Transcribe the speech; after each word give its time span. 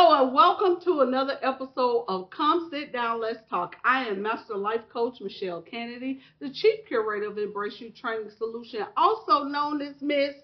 Hello 0.00 0.22
and 0.22 0.32
welcome 0.32 0.80
to 0.84 1.00
another 1.00 1.40
episode 1.42 2.04
of 2.06 2.30
Come 2.30 2.68
Sit 2.70 2.92
Down, 2.92 3.20
Let's 3.20 3.40
Talk. 3.50 3.74
I 3.84 4.04
am 4.04 4.22
Master 4.22 4.54
Life 4.54 4.82
Coach 4.92 5.14
Mechelle 5.20 5.68
Kennedy, 5.68 6.20
the 6.38 6.50
Chief 6.50 6.86
Curator 6.86 7.26
of 7.26 7.36
Embrace 7.36 7.80
You 7.80 7.90
Training 7.90 8.30
Solution, 8.38 8.86
also 8.96 9.42
known 9.42 9.82
as 9.82 9.96
Miss 10.00 10.34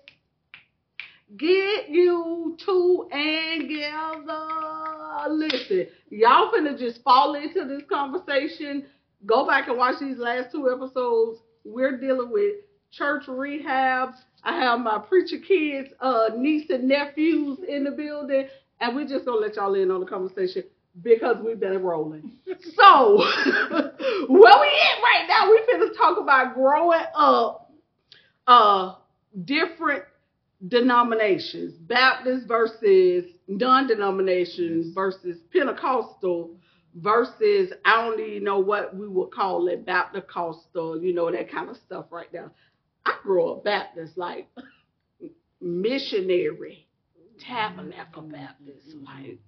Get 1.37 1.89
You 1.89 2.57
Two 2.67 3.09
and 3.13 3.61
Together. 3.61 4.49
Listen, 5.29 5.87
y'all 6.11 6.51
finna 6.51 6.77
just 6.77 7.05
fall 7.05 7.37
into 7.37 7.65
this 7.65 7.85
conversation. 7.89 8.87
Go 9.25 9.47
back 9.47 9.69
and 9.69 9.79
watch 9.79 10.01
these 10.01 10.19
last 10.19 10.51
two 10.51 10.69
episodes. 10.69 11.39
We're 11.65 12.01
dealing 12.01 12.33
with 12.33 12.57
church 12.91 13.27
rehabs. 13.29 14.17
I 14.43 14.59
have 14.59 14.81
my 14.81 14.99
preacher 14.99 15.39
kids, 15.39 15.91
uh, 16.01 16.31
niece 16.37 16.69
and 16.71 16.89
nephews 16.89 17.61
in 17.69 17.85
the 17.85 17.93
building, 17.93 18.49
and 18.81 18.95
we're 18.95 19.09
just 19.09 19.25
gonna 19.25 19.41
let 19.41 19.57
y'all 19.57 19.75
in 19.75 19.91
on 19.91 20.01
the 20.01 20.07
conversation 20.07 20.65
because 21.03 21.37
we've 21.45 21.61
been 21.61 21.83
rolling. 21.83 22.33
so, 22.77 23.17
where 24.29 24.29
we 24.29 24.39
at 24.39 25.03
right 25.03 25.27
now? 25.29 25.51
We 25.51 25.61
finna 25.73 25.97
talk 25.97 26.19
about 26.19 26.55
growing 26.55 27.01
up, 27.15 27.73
uh, 28.47 28.95
different 29.45 30.05
denominations, 30.69 31.75
Baptist 31.75 32.47
versus 32.47 33.25
non-denominations 33.49 34.95
versus 34.95 35.39
Pentecostal 35.53 36.57
versus 36.95 37.73
I 37.85 38.03
don't 38.03 38.21
even 38.21 38.45
know 38.45 38.61
what 38.61 38.97
we 38.97 39.09
would 39.09 39.33
call 39.33 39.69
it, 39.69 39.85
Baptist 39.85 40.29
Costal, 40.29 41.01
you 41.03 41.13
know, 41.13 41.31
that 41.31 41.51
kind 41.51 41.69
of 41.69 41.77
stuff 41.77 42.07
right 42.11 42.33
now. 42.33 42.51
I 43.05 43.17
grew 43.23 43.51
up 43.51 43.65
Baptist, 43.65 44.17
like 44.17 44.49
missionary, 45.61 46.84
tabernacle 47.41 48.23
Baptist, 48.23 48.95
like 49.05 49.39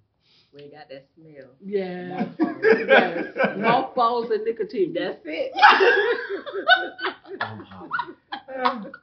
We 0.53 0.69
got 0.71 0.89
that 0.89 1.07
smell. 1.15 1.49
yeah, 1.63 2.25
Mothballs. 2.25 2.57
yes, 2.87 3.25
mothballs 3.57 4.29
and 4.31 4.43
nicotine. 4.45 4.93
That's 4.93 5.19
it. 5.25 5.51
I'm 7.41 7.59
hot. 7.65 7.89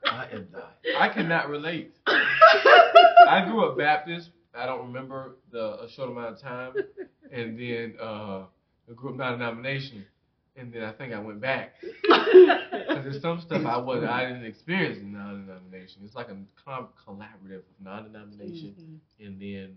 I 0.07 0.27
am 0.33 0.49
dying. 0.53 0.97
I 0.99 1.09
cannot 1.09 1.49
relate. 1.49 1.95
I 2.07 3.45
grew 3.47 3.69
up 3.69 3.77
Baptist. 3.79 4.31
I 4.55 4.67
don't 4.67 4.87
remember 4.87 5.37
the 5.51 5.83
a 5.83 5.89
short 5.91 6.11
amount 6.11 6.37
of 6.37 6.41
time, 6.41 6.73
and 7.33 7.59
then 7.59 7.97
uh, 8.01 8.45
I 8.89 8.93
grew 8.95 9.11
up 9.11 9.17
non-denomination, 9.17 10.07
and 10.57 10.73
then 10.73 10.85
I 10.85 10.93
think 10.93 11.13
I 11.13 11.19
went 11.19 11.41
back 11.41 11.75
because 11.81 13.05
there's 13.05 13.21
some 13.21 13.41
stuff 13.41 13.65
I 13.67 13.77
was 13.77 14.05
I 14.05 14.27
didn't 14.27 14.45
experience 14.45 14.99
in 14.99 15.13
non-denomination. 15.13 16.03
It's 16.05 16.15
like 16.15 16.29
a 16.29 16.37
collaborative 16.67 17.59
of 17.59 17.81
non-denomination 17.83 18.75
and 19.21 19.41
then 19.41 19.77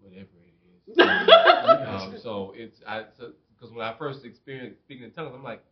whatever 0.00 0.28
it 0.46 0.90
is. 0.90 0.98
um, 1.88 2.18
so 2.22 2.52
it's 2.56 2.80
I 2.86 3.04
because 3.18 3.74
when 3.74 3.84
I 3.84 3.96
first 3.98 4.24
experienced 4.24 4.80
speaking 4.80 5.04
in 5.04 5.10
tongues, 5.10 5.32
I'm 5.34 5.42
like, 5.42 5.62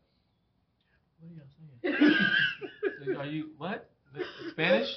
what 1.20 1.30
are 1.30 1.34
y'all 1.34 2.00
saying? 2.02 2.14
So, 3.04 3.16
Are 3.20 3.26
you 3.26 3.50
what? 3.58 3.88
Spanish? 4.50 4.88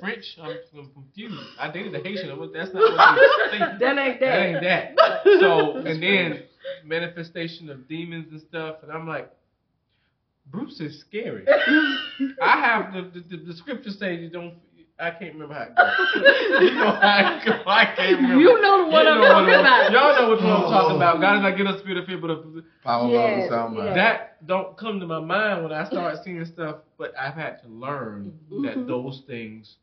French? 0.00 0.24
I'm, 0.40 0.56
I'm 0.78 0.90
confused. 0.92 1.42
I 1.58 1.70
dated 1.70 1.94
a 1.94 1.98
Haitian. 2.00 2.30
I'm, 2.30 2.52
that's 2.52 2.72
not 2.72 2.82
what 2.82 3.50
they 3.50 3.58
think. 3.58 3.78
That 3.80 3.98
ain't 3.98 4.20
That 4.20 4.26
that. 4.26 4.46
ain't 4.46 4.62
that. 4.62 4.94
So 5.40 5.76
and 5.78 6.02
then 6.02 6.42
manifestation 6.84 7.68
of 7.70 7.88
demons 7.88 8.26
and 8.30 8.40
stuff, 8.48 8.76
and 8.82 8.92
I'm 8.92 9.06
like, 9.06 9.30
Bruce 10.46 10.80
is 10.80 11.00
scary. 11.00 11.44
I 12.42 12.60
have 12.60 12.92
the 12.92 13.02
the, 13.02 13.36
the, 13.36 13.44
the 13.48 13.54
scriptures 13.54 13.98
say 13.98 14.14
you 14.16 14.30
don't. 14.30 14.54
I 14.98 15.10
can't 15.10 15.34
remember 15.34 15.52
how 15.54 15.62
it 15.64 15.74
goes. 15.76 16.62
you 16.62 16.74
know 16.74 16.90
how 16.90 17.36
it 17.36 17.44
goes. 17.44 17.60
I 17.66 17.84
can't 17.96 18.16
remember. 18.16 18.40
You 18.40 18.60
know 18.62 18.84
the 18.86 18.90
one 18.90 19.04
You 19.04 19.10
I'm 19.12 19.20
know 19.20 19.28
talking 19.28 19.48
what- 19.50 19.60
about. 19.60 19.92
Y'all 19.92 20.16
know 20.22 20.30
which 20.30 20.40
one 20.40 20.50
I'm 20.52 20.62
talking 20.62 20.92
Oh. 20.92 20.96
about. 20.96 21.20
God 21.20 21.32
does 21.34 21.42
not 21.42 21.56
give 21.58 21.66
us 21.66 21.80
spirit 21.80 21.98
of 21.98 22.06
fear, 22.06 22.18
but 22.18 22.30
of 22.30 22.44
Power, 22.82 23.08
Yes, 23.10 23.50
love, 23.50 23.50
sound 23.50 23.74
mind. 23.76 23.86
yes. 23.88 23.94
that 23.96 24.46
don't 24.46 24.76
come 24.78 25.00
to 25.00 25.06
my 25.06 25.20
mind 25.20 25.62
when 25.64 25.72
I 25.72 25.84
start 25.84 26.16
seeing 26.24 26.44
stuff, 26.46 26.76
but 26.96 27.12
I've 27.18 27.34
had 27.34 27.60
to 27.62 27.68
learn 27.68 28.32
Mhm. 28.50 28.62
that 28.64 28.86
those 28.86 29.22
things 29.26 29.76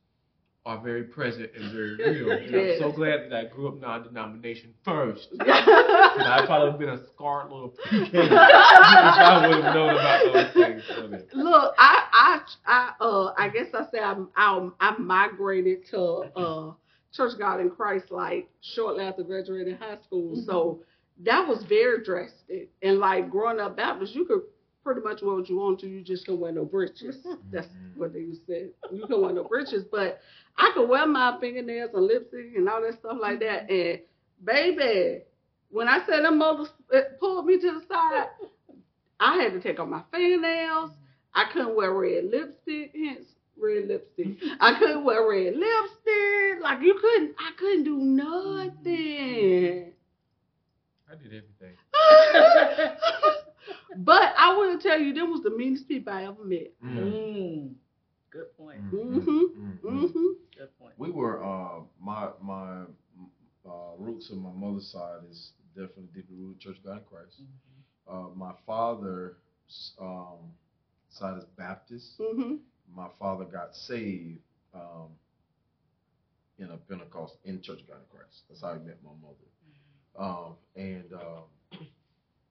are 0.65 0.77
very 0.81 1.03
present 1.03 1.51
and 1.55 1.71
very 1.73 1.95
real. 1.97 2.31
And 2.31 2.49
Yes. 2.49 2.81
I'm 2.81 2.89
so 2.91 2.95
glad 2.95 3.29
that 3.29 3.33
I 3.33 3.45
grew 3.53 3.67
up 3.67 3.81
non-denomination 3.81 4.73
first. 4.85 5.27
I'd 5.41 6.45
probably 6.47 6.85
been 6.85 6.95
a 6.95 7.05
scarred 7.13 7.51
little 7.51 7.73
PK 7.85 8.09
if 8.13 8.31
I 8.31 9.47
would 9.47 9.63
have 9.63 9.75
known 9.75 9.89
about 9.91 10.33
those 10.33 10.53
things. 10.53 10.83
Look, 11.33 11.73
I, 11.77 12.02
I, 12.23 12.39
I, 12.65 12.91
uh, 13.01 13.33
I 13.37 13.49
guess 13.49 13.67
I 13.73 13.83
say 13.91 13.99
I'm, 13.99 14.29
I'm, 14.35 14.73
I 14.79 14.97
migrated 14.97 15.85
to 15.91 15.99
uh, 16.37 16.71
Church 17.13 17.33
God 17.37 17.59
in 17.59 17.69
Christ 17.69 18.11
like 18.11 18.49
shortly 18.61 19.03
after 19.03 19.23
graduating 19.23 19.75
high 19.75 19.97
school. 20.05 20.41
So 20.45 20.79
that 21.25 21.45
was 21.47 21.63
very 21.67 22.03
drastic. 22.03 22.69
And 22.81 22.99
like 22.99 23.29
growing 23.29 23.59
up 23.59 23.75
Baptist, 23.75 24.15
you 24.15 24.25
could 24.25 24.41
pretty 24.83 25.01
much 25.01 25.21
wear 25.21 25.35
what 25.35 25.49
you 25.49 25.57
want 25.57 25.79
to. 25.81 25.87
You 25.87 26.01
just 26.01 26.25
couldn't 26.25 26.39
wear 26.39 26.51
no 26.53 26.63
breeches. 26.65 27.17
That's 27.51 27.67
what 27.97 28.13
they 28.13 28.19
used 28.19 28.45
to 28.47 28.53
say. 28.53 28.67
You 28.91 29.01
couldn't 29.01 29.21
wear 29.21 29.33
no 29.33 29.43
breeches, 29.43 29.83
but 29.91 30.19
I 30.57 30.71
could 30.73 30.87
wear 30.87 31.05
my 31.05 31.37
fingernails 31.41 31.91
and 31.93 32.05
lipstick 32.05 32.55
and 32.55 32.69
all 32.69 32.81
that 32.81 32.99
stuff 32.99 33.17
like 33.21 33.39
that. 33.41 33.69
And 33.69 33.99
baby, 34.43 35.23
when 35.69 35.87
I 35.89 36.05
said 36.05 36.23
them 36.23 36.37
mothers 36.37 36.69
uh, 36.95 37.01
pulled 37.19 37.45
me 37.45 37.59
to 37.59 37.79
the 37.79 37.81
side, 37.87 38.27
I 39.19 39.41
had 39.41 39.53
to 39.53 39.61
take 39.61 39.79
off 39.79 39.89
my 39.89 40.03
fingernails. 40.11 40.91
I 41.35 41.45
couldn't 41.51 41.75
wear 41.75 41.91
red 41.93 42.25
lipstick, 42.25 42.91
hence 42.95 43.27
red 43.57 43.87
lipstick. 43.87 44.27
I 44.59 44.77
couldn't 44.77 45.03
wear 45.03 45.27
red 45.27 45.55
lipstick. 45.55 46.61
Like 46.61 46.81
you 46.81 46.93
couldn't, 46.99 47.35
I 47.39 47.51
couldn't 47.57 47.83
do 47.83 47.97
nothing. 47.97 49.93
I 51.11 51.15
did 51.15 51.33
everything. 51.33 51.75
but 53.97 54.33
I 54.37 54.55
will 54.57 54.79
tell 54.79 54.99
you, 54.99 55.13
them 55.13 55.31
was 55.31 55.41
the 55.43 55.51
meanest 55.51 55.87
people 55.87 56.13
I 56.13 56.23
ever 56.25 56.43
met. 56.43 56.71
Mm. 56.83 56.97
Mm. 56.97 57.73
Good 58.31 58.57
point. 58.57 58.81
Mm, 58.93 58.93
Mhm. 58.93 59.25
mm, 59.25 59.79
mm. 59.83 60.11
hmm 60.11 60.27
Good 60.57 60.77
point. 60.79 60.93
We 60.97 61.11
were 61.11 61.43
uh, 61.43 61.81
my 62.01 62.29
my 62.41 62.83
uh, 63.65 63.95
roots 63.97 64.29
on 64.31 64.39
my 64.39 64.51
mother's 64.51 64.87
side 64.91 65.19
is 65.29 65.51
definitely 65.75 66.09
deeply 66.13 66.35
rooted 66.35 66.59
Church 66.61 66.77
of 66.79 66.83
God 66.85 66.97
in 66.97 67.03
Christ. 67.03 67.41
Uh, 68.09 68.29
my 68.35 68.53
father 68.65 69.37
um, 70.01 70.37
side 71.13 71.37
is 71.37 71.45
Baptist. 71.57 72.13
hmm 72.19 72.55
My 72.95 73.07
father 73.19 73.45
got 73.45 73.75
saved 73.75 74.39
um, 74.73 75.09
in 76.57 76.69
a 76.71 76.77
Pentecost 76.77 77.35
in 77.45 77.61
Church 77.61 77.81
of 77.81 77.87
God 77.87 77.97
in 77.97 78.17
Christ. 78.17 78.43
That's 78.49 78.61
how 78.61 78.73
he 78.73 78.79
met 78.85 78.99
my 79.03 79.11
mother. 79.21 79.47
Um, 80.17 80.55
and 80.75 81.11
um, 81.13 81.43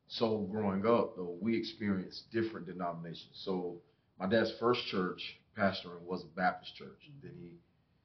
so 0.09 0.39
growing 0.51 0.87
up, 0.87 1.17
though, 1.17 1.37
we 1.41 1.57
experienced 1.57 2.31
different 2.33 2.67
denominations. 2.67 3.31
So 3.45 3.81
my 4.19 4.27
dad's 4.27 4.53
first 4.61 4.87
church 4.87 5.39
pastoring 5.57 6.03
was 6.03 6.23
a 6.25 6.37
Baptist 6.37 6.77
church. 6.77 7.11
Then 7.23 7.33
he 7.41 7.59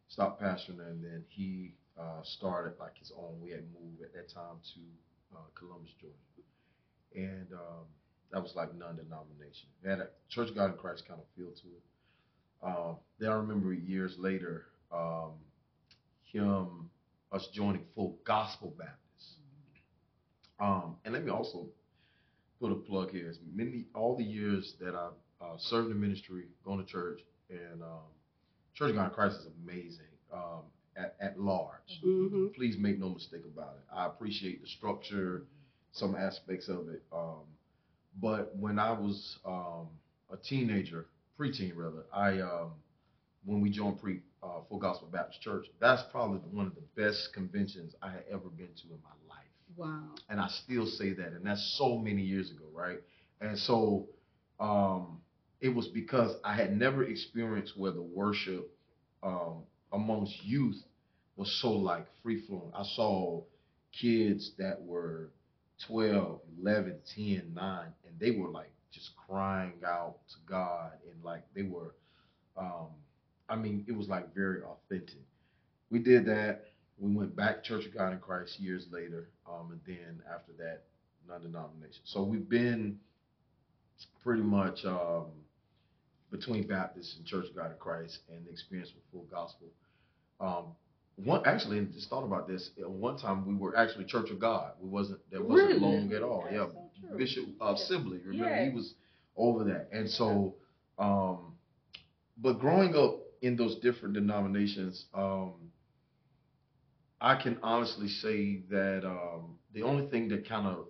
stopped 0.07 0.41
pastoring, 0.41 0.79
and 0.87 1.03
then 1.03 1.23
he 1.29 1.73
uh, 1.99 2.23
started 2.23 2.73
like 2.79 2.97
his 2.97 3.11
own. 3.17 3.39
We 3.41 3.51
had 3.51 3.63
moved 3.73 4.01
at 4.03 4.13
that 4.13 4.29
time 4.33 4.57
to 4.75 5.37
uh, 5.37 5.41
Columbus, 5.55 5.91
Georgia, 5.99 6.15
and 7.15 7.47
um, 7.53 7.85
that 8.31 8.41
was 8.41 8.53
like 8.55 8.75
non-denomination. 8.75 9.69
It 9.83 9.89
had 9.89 9.99
a 9.99 10.07
Church 10.29 10.49
of 10.49 10.55
God 10.55 10.71
in 10.71 10.77
Christ 10.77 11.07
kind 11.07 11.19
of 11.19 11.25
feel 11.35 11.51
to 11.51 11.67
it. 11.67 11.83
Uh, 12.63 12.93
then 13.19 13.31
I 13.31 13.35
remember 13.35 13.73
years 13.73 14.15
later, 14.17 14.65
um, 14.91 15.33
him 16.31 16.89
us 17.31 17.47
joining 17.53 17.83
Full 17.95 18.17
Gospel 18.25 18.73
Baptist. 18.77 19.37
Um, 20.59 20.95
and 21.05 21.13
let 21.13 21.23
me 21.23 21.31
also 21.31 21.67
put 22.59 22.71
a 22.71 22.75
plug 22.75 23.11
here. 23.11 23.27
It's 23.29 23.39
many 23.53 23.85
all 23.93 24.15
the 24.17 24.23
years 24.23 24.75
that 24.79 24.95
I've 24.95 25.11
uh, 25.41 25.57
served 25.57 25.91
in 25.91 25.99
ministry, 25.99 26.45
going 26.65 26.83
to 26.83 26.91
church, 26.91 27.19
and 27.49 27.81
um, 27.83 28.09
Church 28.73 28.89
of 28.91 28.95
God 28.95 29.05
in 29.05 29.11
Christ 29.11 29.37
is 29.39 29.47
amazing 29.63 30.05
um, 30.33 30.61
at, 30.95 31.15
at 31.19 31.39
large. 31.39 31.99
hmm 32.03 32.47
Please 32.55 32.77
make 32.77 32.99
no 32.99 33.09
mistake 33.09 33.43
about 33.45 33.75
it. 33.77 33.95
I 33.95 34.05
appreciate 34.07 34.61
the 34.61 34.67
structure, 34.67 35.43
some 35.91 36.15
aspects 36.15 36.69
of 36.69 36.89
it. 36.89 37.03
But 38.21 38.55
when 38.55 38.79
I 38.79 38.91
was 38.91 39.37
um, 39.45 39.87
a 40.31 40.37
teenager, 40.37 41.07
preteen 41.39 41.73
rather, 41.75 42.05
I 42.13 42.39
um, 42.41 42.71
when 43.45 43.61
we 43.61 43.69
joined 43.69 43.99
pre 43.99 44.21
uh, 44.43 44.61
Full 44.69 44.79
Gospel 44.79 45.07
Baptist 45.11 45.41
Church, 45.41 45.67
that's 45.79 46.03
probably 46.11 46.39
one 46.51 46.67
of 46.67 46.75
the 46.75 46.83
best 47.01 47.33
conventions 47.33 47.95
I 48.01 48.11
had 48.11 48.23
ever 48.31 48.49
been 48.49 48.67
to 48.67 48.87
in 48.93 48.99
my 49.03 49.15
life 49.27 49.45
Wow. 49.75 50.15
and 50.29 50.39
I 50.39 50.47
still 50.47 50.85
say 50.85 51.13
that, 51.13 51.33
and 51.33 51.45
that's 51.45 51.75
so 51.77 51.97
many 51.97 52.21
years 52.21 52.51
ago, 52.51 52.65
right? 52.73 52.99
And 53.41 53.57
so, 53.57 54.07
um, 54.59 55.21
it 55.61 55.69
was 55.69 55.87
because 55.87 56.35
I 56.43 56.55
had 56.55 56.75
never 56.75 57.03
experienced 57.03 57.77
where 57.77 57.91
the 57.91 58.01
worship 58.01 58.69
um, 59.23 59.63
amongst 59.91 60.43
youth 60.43 60.77
was 61.35 61.51
so 61.61 61.71
like 61.71 62.07
free 62.23 62.41
flowing. 62.47 62.71
I 62.75 62.83
saw 62.83 63.43
kids 63.91 64.51
that 64.57 64.81
were 64.83 65.29
12, 65.85 66.39
11, 66.61 66.95
10, 67.15 67.51
9, 67.53 67.85
and 68.07 68.19
they 68.19 68.31
were 68.31 68.49
like 68.49 68.71
just 68.91 69.11
crying 69.27 69.73
out 69.85 70.15
to 70.29 70.35
God, 70.45 70.91
and 71.11 71.23
like 71.23 71.43
they 71.53 71.63
were, 71.63 71.95
um, 72.57 72.87
I 73.49 73.55
mean, 73.55 73.85
it 73.87 73.95
was 73.95 74.07
like 74.07 74.33
very 74.33 74.61
authentic. 74.63 75.21
We 75.89 75.99
did 75.99 76.25
that. 76.25 76.65
we 76.97 77.13
went 77.13 77.35
back 77.35 77.63
Church 77.63 77.85
of 77.85 77.93
God 77.93 78.13
in 78.13 78.19
Christ 78.19 78.59
years 78.59 78.87
later, 78.91 79.29
um, 79.47 79.71
and 79.71 79.81
then 79.85 80.21
after 80.33 80.51
that, 80.57 80.83
non-denomination. 81.27 82.01
So 82.05 82.23
we've 82.23 82.49
been 82.49 82.99
pretty 84.23 84.41
much 84.41 84.85
um, 84.85 85.25
between 86.31 86.67
Baptist 86.67 87.17
and 87.17 87.25
Church 87.25 87.49
of 87.49 87.55
God 87.55 87.71
in 87.71 87.77
Christ, 87.77 88.19
and 88.29 88.45
the 88.45 88.51
experience 88.51 88.91
with 88.93 89.03
full 89.11 89.27
gospel. 89.31 89.67
Um, 90.39 90.65
one 91.17 91.41
actually, 91.45 91.79
and 91.79 91.91
just 91.93 92.09
thought 92.09 92.23
about 92.23 92.47
this. 92.47 92.69
At 92.79 92.89
one 92.89 93.17
time, 93.17 93.45
we 93.45 93.55
were 93.55 93.75
actually 93.75 94.05
Church 94.05 94.29
of 94.29 94.39
God. 94.39 94.73
We 94.79 94.89
wasn't 94.89 95.19
that 95.31 95.43
wasn't 95.43 95.69
Really? 95.69 95.79
long 95.79 96.13
at 96.13 96.21
all. 96.23 96.43
That's 96.43 96.53
yeah, 96.53 97.09
so. 97.09 97.17
Bishop 97.17 97.45
uh. 97.59 97.75
Sibley, 97.75 98.19
remember 98.25 98.63
he 98.65 98.75
was 98.75 98.93
over 99.35 99.63
that, 99.65 99.89
and 99.91 100.09
so. 100.09 100.55
Um, 100.99 101.53
but 102.37 102.59
growing 102.59 102.95
up 102.95 103.19
in 103.41 103.55
those 103.55 103.75
different 103.79 104.13
denominations, 104.13 105.05
um, 105.13 105.53
I 107.19 107.35
can 107.41 107.57
honestly 107.63 108.07
say 108.07 108.61
that 108.69 109.05
um, 109.05 109.57
the 109.73 109.83
only 109.83 110.07
thing 110.09 110.27
that 110.29 110.47
kind 110.47 110.67
of 110.67 110.85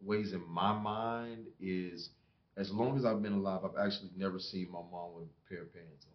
weighs 0.00 0.32
in 0.32 0.42
my 0.48 0.72
mind 0.72 1.46
is 1.60 2.10
as 2.56 2.70
long 2.70 2.96
as 2.96 3.04
I've 3.04 3.22
been 3.22 3.32
alive, 3.32 3.60
I've 3.64 3.86
actually 3.86 4.10
never 4.16 4.38
seen 4.38 4.68
my 4.70 4.80
mom 4.90 5.14
with 5.16 5.24
a 5.24 5.48
pair 5.48 5.62
of 5.62 5.72
pants 5.72 6.06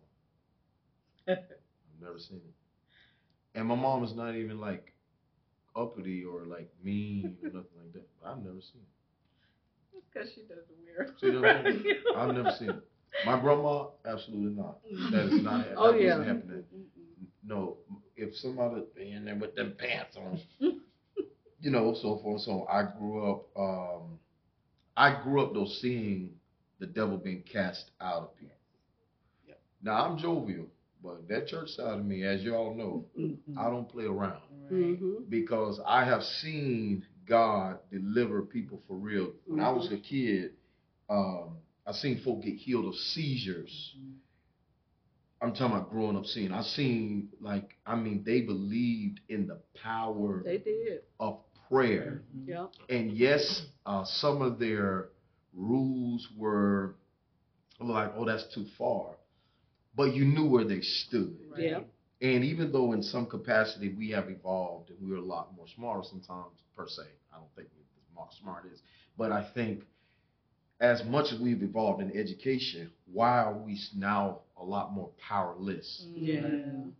on. 1.27 1.33
I've 1.37 2.01
never 2.01 2.19
seen 2.19 2.37
it. 2.37 2.58
And 3.55 3.67
my 3.67 3.75
mom 3.75 4.03
is 4.03 4.13
not 4.15 4.35
even 4.35 4.59
like 4.59 4.93
uppity 5.75 6.23
or 6.23 6.45
like 6.45 6.69
mean 6.83 7.37
or 7.43 7.47
nothing 7.47 7.77
like 7.77 7.93
that. 7.93 8.07
I've 8.25 8.37
never 8.37 8.61
seen 8.61 8.81
it. 8.81 9.97
It's 9.97 10.05
because 10.13 10.29
she 10.35 10.41
doesn't 10.41 10.65
wear. 10.85 11.07
I'm 11.07 11.83
saying? 11.83 11.93
I've 12.15 12.35
never 12.35 12.51
seen 12.57 12.69
it. 12.69 12.83
My 13.25 13.39
grandma, 13.39 13.87
absolutely 14.05 14.55
not. 14.55 14.77
That 15.11 15.25
is 15.33 15.43
not. 15.43 15.65
Oh, 15.75 15.91
that 15.91 16.01
yeah. 16.01 16.09
doesn't 16.09 16.25
happen. 16.27 16.65
No, 17.43 17.77
if 18.15 18.35
somebody 18.35 18.83
in 18.97 19.25
there 19.25 19.35
with 19.35 19.55
them 19.55 19.73
pants 19.77 20.15
on, 20.15 20.39
you 21.59 21.71
know, 21.71 21.95
so 22.01 22.19
forth. 22.21 22.41
So 22.41 22.67
I 22.69 22.83
grew 22.83 23.31
up. 23.31 23.45
Um, 23.57 24.19
I 24.95 25.21
grew 25.23 25.41
up 25.41 25.53
though 25.53 25.67
seeing 25.81 26.31
the 26.79 26.85
devil 26.85 27.17
being 27.17 27.43
cast 27.51 27.91
out 27.99 28.23
of 28.23 28.37
people. 28.37 28.55
Yep. 29.47 29.59
Now 29.83 30.05
I'm 30.05 30.17
jovial, 30.17 30.67
but 31.03 31.27
that 31.29 31.47
church 31.47 31.69
side 31.69 31.99
of 31.99 32.05
me, 32.05 32.23
as 32.23 32.41
you 32.43 32.55
all 32.55 32.73
know, 32.75 33.05
I 33.57 33.69
don't 33.69 33.87
play 33.89 34.05
around 34.05 34.41
Right. 34.69 34.97
hmm 34.99 35.23
because 35.29 35.79
I 35.85 36.03
have 36.05 36.23
seen 36.23 37.05
God 37.27 37.79
deliver 37.91 38.41
people 38.43 38.81
for 38.87 38.95
real. 38.95 39.31
When 39.45 39.59
I 39.59 39.69
was 39.71 39.91
a 39.91 39.97
kid, 39.97 40.51
um, 41.09 41.57
I 41.87 41.91
seen 41.93 42.19
folk 42.23 42.43
get 42.43 42.55
healed 42.55 42.85
of 42.85 42.95
seizures. 42.95 43.95
I'm 45.41 45.53
talking 45.53 45.77
about 45.77 45.89
growing 45.89 46.17
up 46.17 46.25
seeing. 46.25 46.51
I 46.51 46.61
seen 46.63 47.29
like 47.39 47.75
I 47.85 47.95
mean 47.95 48.23
they 48.25 48.41
believed 48.41 49.21
in 49.29 49.47
the 49.47 49.59
power 49.81 50.41
They 50.43 50.57
did. 50.57 51.01
of 51.19 51.39
prayer. 51.69 52.23
Yep. 52.45 52.71
And 52.89 53.11
yes, 53.11 53.65
uh, 53.85 54.03
some 54.05 54.41
of 54.41 54.59
their 54.59 55.09
rules 55.53 56.27
were 56.35 56.95
like, 57.79 58.11
oh, 58.17 58.25
that's 58.25 58.53
too 58.53 58.65
far. 58.77 59.15
But 59.99 60.15
you 60.15 60.23
knew 60.23 60.45
where 60.45 60.63
they 60.63 60.79
stood. 60.79 61.35
Right. 61.51 61.63
Yeah. 61.63 61.79
And 62.21 62.45
even 62.45 62.71
though 62.71 62.93
in 62.93 63.03
some 63.03 63.25
capacity 63.25 63.89
we 63.89 64.11
have 64.11 64.29
evolved 64.29 64.91
and 64.91 64.97
we're 65.01 65.17
a 65.17 65.21
lot 65.21 65.53
more 65.57 65.65
smarter 65.75 66.07
sometimes, 66.09 66.53
per 66.73 66.87
se, 66.87 67.01
I 67.33 67.35
don't 67.35 67.53
think 67.53 67.67
we're 67.75 68.23
as 68.23 68.37
smart 68.41 68.63
as, 68.71 68.79
but 69.17 69.33
I 69.33 69.43
think 69.53 69.83
as 70.79 71.03
much 71.03 71.33
as 71.33 71.41
we've 71.41 71.61
evolved 71.61 72.01
in 72.01 72.17
education, 72.17 72.89
why 73.11 73.41
are 73.41 73.57
we 73.57 73.77
now 73.93 74.39
a 74.55 74.63
lot 74.63 74.93
more 74.93 75.09
powerless? 75.27 76.05
Mm-hmm. 76.07 76.25
Yeah. 76.25 76.47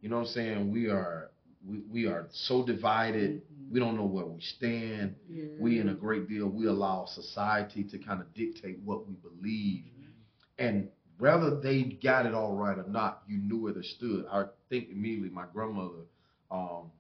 You 0.02 0.10
know 0.10 0.18
what 0.18 0.28
I'm 0.28 0.34
saying? 0.34 0.70
We 0.70 0.90
are 0.90 1.32
we, 1.66 1.80
we 1.90 2.06
are 2.06 2.28
so 2.34 2.66
divided. 2.66 3.44
Mm-hmm. 3.44 3.74
We 3.76 3.80
don't 3.80 3.96
know 3.96 4.08
where 4.08 4.26
we 4.26 4.42
stand. 4.42 5.16
Yeah. 5.30 5.46
We 5.58 5.80
in 5.80 5.88
a 5.88 5.94
great 5.94 6.28
deal. 6.28 6.50
We 6.50 6.66
allow 6.66 7.06
society 7.06 7.86
to 7.86 7.98
kind 7.98 8.20
of 8.20 8.34
dictate 8.34 8.80
what 8.84 9.08
we 9.08 9.14
believe, 9.14 9.86
mm-hmm. 9.86 10.66
and 10.66 10.90
whether 11.20 11.60
they 11.60 11.84
got 11.84 12.26
it 12.26 12.34
all 12.34 12.56
right 12.56 12.78
or 12.78 12.88
not, 12.88 13.24
you 13.28 13.38
knew 13.38 13.62
where 13.62 13.74
they 13.74 13.82
stood. 13.84 14.26
I 14.32 14.46
think 14.70 14.90
immediately 14.90 15.30
my 15.30 15.46
grandmother 15.54 16.06
um, 16.50 16.92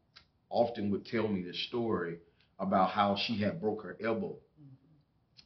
often 0.49 0.91
would 0.91 1.05
tell 1.05 1.27
me 1.27 1.41
this 1.41 1.59
story 1.67 2.17
about 2.59 2.91
how 2.91 3.15
she 3.15 3.37
had 3.41 3.59
broke 3.61 3.81
her 3.83 3.97
elbow, 4.03 4.35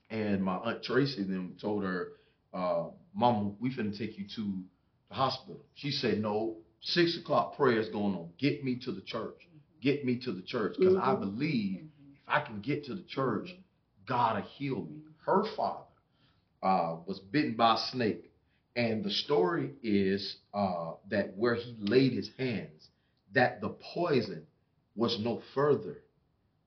and 0.10 0.44
my 0.44 0.56
aunt 0.58 0.84
Tracy 0.84 1.24
then 1.24 1.56
told 1.62 1.84
her, 1.84 2.14
uh, 2.54 2.88
"Mama, 3.14 3.54
we 3.60 3.74
finna 3.74 3.96
take 3.98 4.18
you 4.18 4.26
to 4.36 4.64
the 5.10 5.16
hospital." 5.16 5.64
She 5.76 5.92
said, 5.92 6.20
"No, 6.20 6.58
six 6.82 7.18
o'clock 7.18 7.56
prayer 7.56 7.80
is 7.80 7.90
going 7.90 8.16
on. 8.16 8.30
Get 8.40 8.64
me 8.64 8.78
to 8.86 8.92
the 8.92 9.02
church. 9.02 9.48
Get 9.82 10.04
me 10.04 10.18
to 10.20 10.32
the 10.32 10.42
church, 10.42 10.76
because 10.80 10.96
I 10.96 11.14
Mhm. 11.14 11.20
believe 11.20 11.90
if 12.14 12.22
I 12.28 12.40
can 12.40 12.62
get 12.62 12.86
to 12.86 12.96
the 12.96 13.04
church, 13.04 13.56
God 14.06 14.36
will 14.38 14.50
heal 14.50 14.82
me." 14.84 15.04
Her 15.26 15.44
father 15.56 15.86
uh, 16.64 16.98
was 17.06 17.20
bitten 17.20 17.56
by 17.56 17.76
a 17.76 17.78
snake, 17.78 18.32
and 18.76 19.04
the 19.04 19.12
story 19.12 19.72
is 19.84 20.38
uh, 20.54 20.94
that 21.10 21.36
where 21.38 21.56
he 21.56 21.76
laid 21.80 22.14
his 22.14 22.30
hands, 22.38 22.90
that 23.34 23.62
the 23.62 23.70
poison 23.94 24.46
was 24.96 25.20
no 25.20 25.42
further 25.54 25.98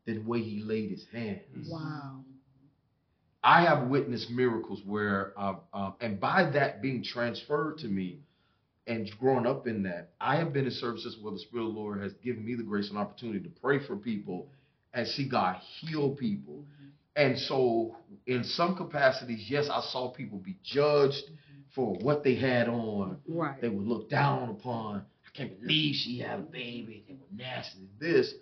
than 0.06 0.26
where 0.26 0.38
he 0.38 0.60
laid 0.62 0.90
his 0.90 1.04
hands. 1.12 1.68
Wow. 1.68 2.24
I 3.42 3.62
have 3.62 3.88
witnessed 3.88 4.30
miracles 4.30 4.82
where, 4.84 5.32
uh, 5.36 5.54
um, 5.72 5.94
and 6.00 6.18
by 6.20 6.50
that 6.50 6.82
being 6.82 7.04
transferred 7.04 7.78
to 7.78 7.88
me 7.88 8.20
and 8.86 9.08
growing 9.18 9.46
up 9.46 9.66
in 9.66 9.82
that, 9.84 10.10
I 10.20 10.36
have 10.36 10.52
been 10.52 10.64
in 10.64 10.70
services 10.70 11.16
where 11.20 11.32
the 11.32 11.38
Spirit 11.40 11.66
of 11.66 11.74
the 11.74 11.80
Lord 11.80 12.02
has 12.02 12.12
given 12.24 12.44
me 12.44 12.54
the 12.54 12.62
grace 12.62 12.88
and 12.88 12.98
opportunity 12.98 13.40
to 13.40 13.50
pray 13.60 13.84
for 13.84 13.96
people 13.96 14.48
and 14.94 15.06
see 15.06 15.28
God 15.28 15.56
heal 15.80 16.10
people. 16.10 16.64
And 17.14 17.38
so, 17.38 17.96
in 18.26 18.44
some 18.44 18.76
capacities, 18.76 19.46
yes, 19.48 19.68
I 19.70 19.80
saw 19.92 20.10
people 20.10 20.38
be 20.38 20.56
judged 20.62 21.24
for 21.76 21.94
what 22.00 22.24
they 22.24 22.34
had 22.34 22.68
on. 22.68 23.18
Right. 23.28 23.60
They 23.60 23.68
were 23.68 23.82
looked 23.82 24.10
down 24.10 24.48
upon. 24.48 25.02
I 25.26 25.36
can't 25.38 25.60
believe 25.60 25.94
she 25.94 26.18
had 26.18 26.40
a 26.40 26.42
baby. 26.42 27.04
They 27.06 27.14
were 27.14 27.28
nasty. 27.36 27.88
This, 28.00 28.32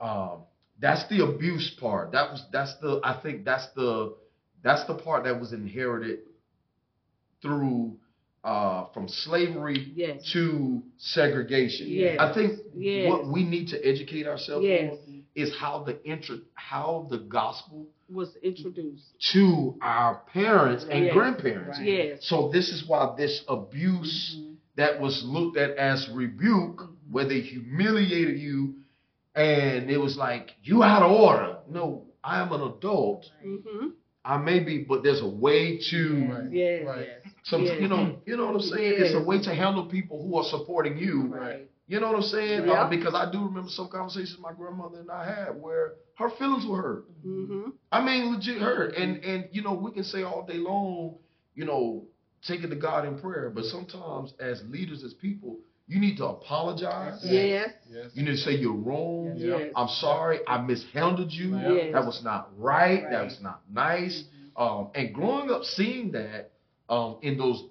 um, 0.00 0.40
that's 0.80 1.06
the 1.08 1.24
abuse 1.24 1.70
part. 1.80 2.12
That 2.12 2.30
was 2.32 2.44
that's 2.52 2.74
the 2.82 3.00
I 3.04 3.20
think 3.22 3.44
that's 3.44 3.68
the 3.76 4.16
that's 4.62 4.84
the 4.86 4.94
part 4.94 5.24
that 5.24 5.38
was 5.40 5.52
inherited 5.52 6.18
through 7.42 7.96
uh, 8.42 8.86
from 8.94 9.06
slavery 9.08 9.92
Yes. 9.94 10.28
to 10.32 10.82
segregation. 10.98 11.86
Yes. 11.88 12.16
I 12.18 12.32
think 12.34 12.58
Yes. 12.74 13.08
what 13.10 13.28
we 13.28 13.44
need 13.44 13.68
to 13.68 13.86
educate 13.86 14.26
ourselves 14.26 14.64
Yes. 14.66 14.92
on 15.06 15.09
is 15.34 15.54
how 15.58 15.84
the 15.84 16.02
intro, 16.04 16.38
how 16.54 17.06
the 17.10 17.18
gospel 17.18 17.86
Was 18.12 18.34
introduced. 18.42 19.04
to 19.32 19.76
our 19.80 20.22
parents 20.32 20.84
and 20.90 21.04
Yes. 21.04 21.14
grandparents. 21.14 21.78
Right. 21.78 21.86
Yes. 21.88 22.18
So 22.26 22.50
this 22.52 22.70
is 22.70 22.84
why 22.86 23.14
this 23.16 23.42
abuse 23.48 24.36
that 24.76 25.00
was 25.00 25.22
looked 25.24 25.56
at 25.56 25.76
as 25.76 26.08
rebuke, 26.10 26.88
where 27.10 27.26
they 27.26 27.40
humiliated 27.40 28.38
you, 28.38 28.74
and 29.34 29.90
it 29.90 29.98
was 29.98 30.16
like 30.16 30.50
you 30.62 30.82
out 30.82 31.02
of 31.02 31.10
order. 31.12 31.58
No, 31.68 32.06
I 32.24 32.40
am 32.40 32.52
an 32.52 32.60
adult. 32.62 33.26
Mm-hmm. 33.46 33.88
I 34.24 34.36
may 34.36 34.60
be, 34.60 34.78
but 34.78 35.02
there's 35.02 35.22
a 35.22 35.28
way 35.28 35.78
to 35.90 36.26
Right. 36.30 36.52
Yes. 36.52 36.86
Right. 36.86 37.08
some, 37.44 37.64
Yes. 37.64 37.80
you 37.80 37.88
know, 37.88 38.16
you 38.26 38.36
know 38.36 38.46
what 38.46 38.56
I'm 38.56 38.60
saying. 38.62 38.94
It's 38.98 39.14
a 39.14 39.22
way 39.22 39.40
to 39.42 39.54
handle 39.54 39.86
people 39.86 40.22
who 40.26 40.36
are 40.36 40.44
supporting 40.44 40.98
you. 40.98 41.22
Right. 41.22 41.68
You 41.90 41.98
know 41.98 42.06
what 42.12 42.18
I'm 42.18 42.22
saying? 42.22 42.68
Yeah. 42.68 42.82
Uh, 42.84 42.88
because 42.88 43.14
I 43.16 43.28
do 43.32 43.44
remember 43.44 43.68
some 43.68 43.88
conversations 43.88 44.38
my 44.40 44.52
grandmother 44.52 45.00
and 45.00 45.10
I 45.10 45.24
had 45.24 45.60
where 45.60 45.94
her 46.18 46.30
feelings 46.38 46.64
were 46.64 46.80
hurt. 46.80 47.26
Mm-hmm. 47.26 47.70
I 47.90 48.04
mean, 48.04 48.32
legit 48.32 48.62
hurt. 48.62 48.94
And 48.94 49.24
and 49.24 49.48
you 49.50 49.60
know, 49.60 49.74
we 49.74 49.90
can 49.90 50.04
say 50.04 50.22
all 50.22 50.46
day 50.46 50.58
long, 50.58 51.16
you 51.56 51.64
know, 51.64 52.04
take 52.46 52.62
it 52.62 52.68
to 52.68 52.76
God 52.76 53.08
in 53.08 53.18
prayer. 53.18 53.50
But 53.52 53.64
sometimes, 53.64 54.32
as 54.38 54.62
leaders, 54.68 55.02
as 55.02 55.14
people, 55.14 55.58
you 55.88 55.98
need 55.98 56.18
to 56.18 56.26
apologize. 56.26 57.18
Yes. 57.24 57.32
Yes. 57.32 57.70
Yes. 57.90 58.06
You 58.14 58.22
need 58.22 58.30
to 58.30 58.36
say 58.36 58.52
you're 58.52 58.72
wrong. 58.72 59.34
Yes. 59.36 59.72
I'm 59.74 59.88
sorry. 59.88 60.38
I 60.46 60.62
mishandled 60.62 61.32
you. 61.32 61.56
Yes. 61.58 61.92
That 61.92 62.06
was 62.06 62.22
not 62.22 62.50
right. 62.56 63.02
That 63.10 63.24
was 63.24 63.38
not 63.42 63.62
nice. 63.68 64.22
Um, 64.56 64.90
and 64.94 65.12
growing 65.12 65.50
up 65.50 65.64
seeing 65.64 66.12
that 66.12 66.52
um, 66.88 67.18
in 67.22 67.36
those 67.36 67.64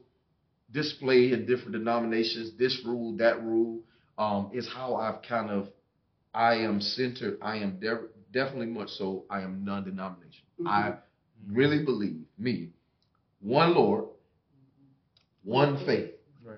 display 0.70 1.32
in 1.32 1.46
different 1.46 1.72
denominations, 1.72 2.58
this 2.58 2.82
rule, 2.86 3.16
that 3.18 3.42
rule, 3.42 3.80
um, 4.20 4.52
is 4.54 4.68
how 4.72 4.96
I've 4.96 5.22
kind 5.24 5.50
of, 5.50 5.70
I 6.34 6.56
am 6.56 6.82
centered. 6.82 7.40
I 7.42 7.58
am 7.58 7.80
de- 7.80 8.08
definitely 8.32 8.68
much 8.68 8.90
so. 8.90 9.24
I 9.30 9.42
am 9.42 9.64
non-denominational. 9.66 10.46
I 10.68 10.96
really 11.48 11.84
believe 11.86 12.22
me, 12.38 12.70
one 13.40 13.74
Lord, 13.74 14.06
one 15.44 15.78
faith. 15.86 16.12
Right. 16.44 16.58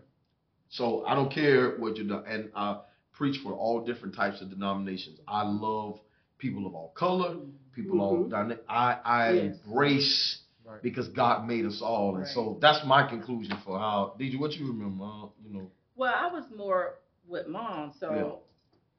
So 0.69 1.05
I 1.05 1.15
don't 1.15 1.31
care 1.31 1.77
what 1.77 1.97
you 1.97 2.03
do, 2.07 2.17
and 2.27 2.49
I 2.55 2.79
preach 3.13 3.37
for 3.43 3.53
all 3.53 3.85
different 3.85 4.15
types 4.15 4.41
of 4.41 4.49
denominations. 4.49 5.19
I 5.27 5.43
love 5.43 5.99
people 6.39 6.65
of 6.65 6.73
all 6.73 6.91
color, 6.95 7.37
people 7.75 7.95
of 7.97 8.01
all. 8.01 8.23
dyna- 8.23 8.57
I 8.67 8.97
I 9.05 9.31
Yes. 9.33 9.55
embrace 9.65 10.41
Right. 10.65 10.81
because 10.81 11.07
God 11.09 11.47
made 11.47 11.65
us 11.65 11.81
all, 11.81 12.15
and 12.17 12.27
so 12.27 12.57
that's 12.61 12.83
my 12.85 13.07
conclusion 13.07 13.55
for 13.63 13.77
how. 13.77 14.15
Did 14.17 14.33
you 14.33 14.39
what 14.39 14.53
you 14.53 14.67
remember? 14.67 15.03
Uh, 15.03 15.27
you 15.43 15.53
know, 15.53 15.69
Well, 15.95 16.13
I 16.15 16.27
was 16.33 16.45
more 16.55 16.95
with 17.31 17.47
mom, 17.47 17.93
so 17.99 18.39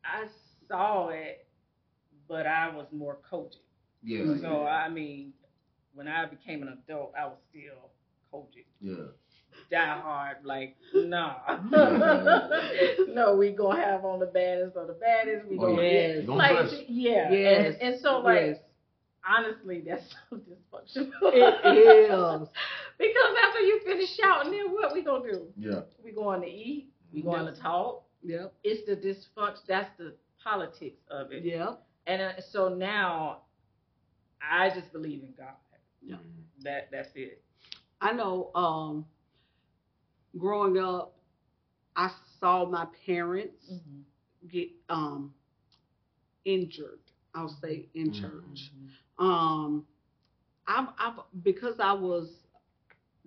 I 0.04 0.24
saw 0.68 1.08
it, 1.10 1.46
but 2.28 2.46
I 2.46 2.74
was 2.74 2.86
more 2.92 3.18
coaching. 3.28 3.60
Yeah. 4.02 4.34
So 4.40 4.64
I 4.66 4.88
mean, 4.88 5.32
when 5.94 6.08
I 6.08 6.26
became 6.26 6.62
an 6.62 6.78
adult, 6.88 7.12
I 7.18 7.26
was 7.26 7.38
still 7.50 7.90
coaching. 8.30 8.64
Yeah. 8.80 9.12
Die 9.70 10.00
hard, 10.00 10.38
like 10.44 10.76
nah. 10.94 11.36
Yeah. 11.70 12.94
no, 13.14 13.36
we 13.36 13.50
gonna 13.50 13.80
have 13.80 14.04
on 14.04 14.18
the 14.18 14.26
baddest 14.26 14.76
of 14.76 14.86
the 14.86 14.94
baddest. 14.94 15.46
We 15.46 15.56
Oh, 15.58 15.76
gonna 15.76 15.82
yeah. 15.82 16.14
Yes. 16.16 16.28
Like 16.28 16.84
yeah, 16.88 17.30
Yes. 17.32 17.74
And, 17.80 17.94
and 17.94 18.00
so 18.00 18.18
like 18.20 18.40
Yes. 18.40 18.56
honestly, 19.28 19.82
that's 19.86 20.02
so 20.30 20.36
dysfunctional. 20.38 21.10
It 21.34 21.66
is. 21.76 22.48
because 22.98 23.36
after 23.46 23.60
you 23.60 23.80
finish 23.84 24.16
shouting, 24.16 24.52
then 24.52 24.72
what 24.72 24.94
we 24.94 25.02
gonna 25.04 25.30
do? 25.30 25.46
Yeah. 25.56 25.80
We 26.02 26.12
going 26.12 26.40
to 26.42 26.48
eat. 26.48 26.88
We 27.12 27.22
going 27.22 27.44
to 27.52 27.60
talk. 27.60 28.04
Yep. 28.22 28.54
It's 28.64 28.86
the 28.86 28.96
dysfunction. 28.96 29.66
That's 29.66 29.90
the 29.98 30.14
politics 30.42 31.00
of 31.10 31.32
it. 31.32 31.44
Yep. 31.44 31.82
And 32.06 32.22
uh, 32.22 32.40
so 32.40 32.68
now, 32.68 33.42
I 34.42 34.70
just 34.70 34.92
believe 34.92 35.22
in 35.22 35.32
God. 35.36 35.54
Yeah. 36.02 36.16
That 36.62 36.90
that's 36.90 37.10
it. 37.14 37.42
I 38.00 38.12
know 38.12 38.50
um 38.54 39.06
growing 40.38 40.78
up 40.78 41.16
I 41.96 42.10
saw 42.40 42.64
my 42.66 42.86
parents 43.06 43.80
get 44.48 44.68
um 44.88 45.34
injured. 46.44 47.00
I'll 47.34 47.48
say 47.62 47.88
in 47.94 48.10
Mhm. 48.10 48.20
church. 48.20 48.72
Um 49.18 49.86
I've 50.66 50.88
I've 50.98 51.20
because 51.42 51.80
I 51.80 51.92
was 51.92 52.28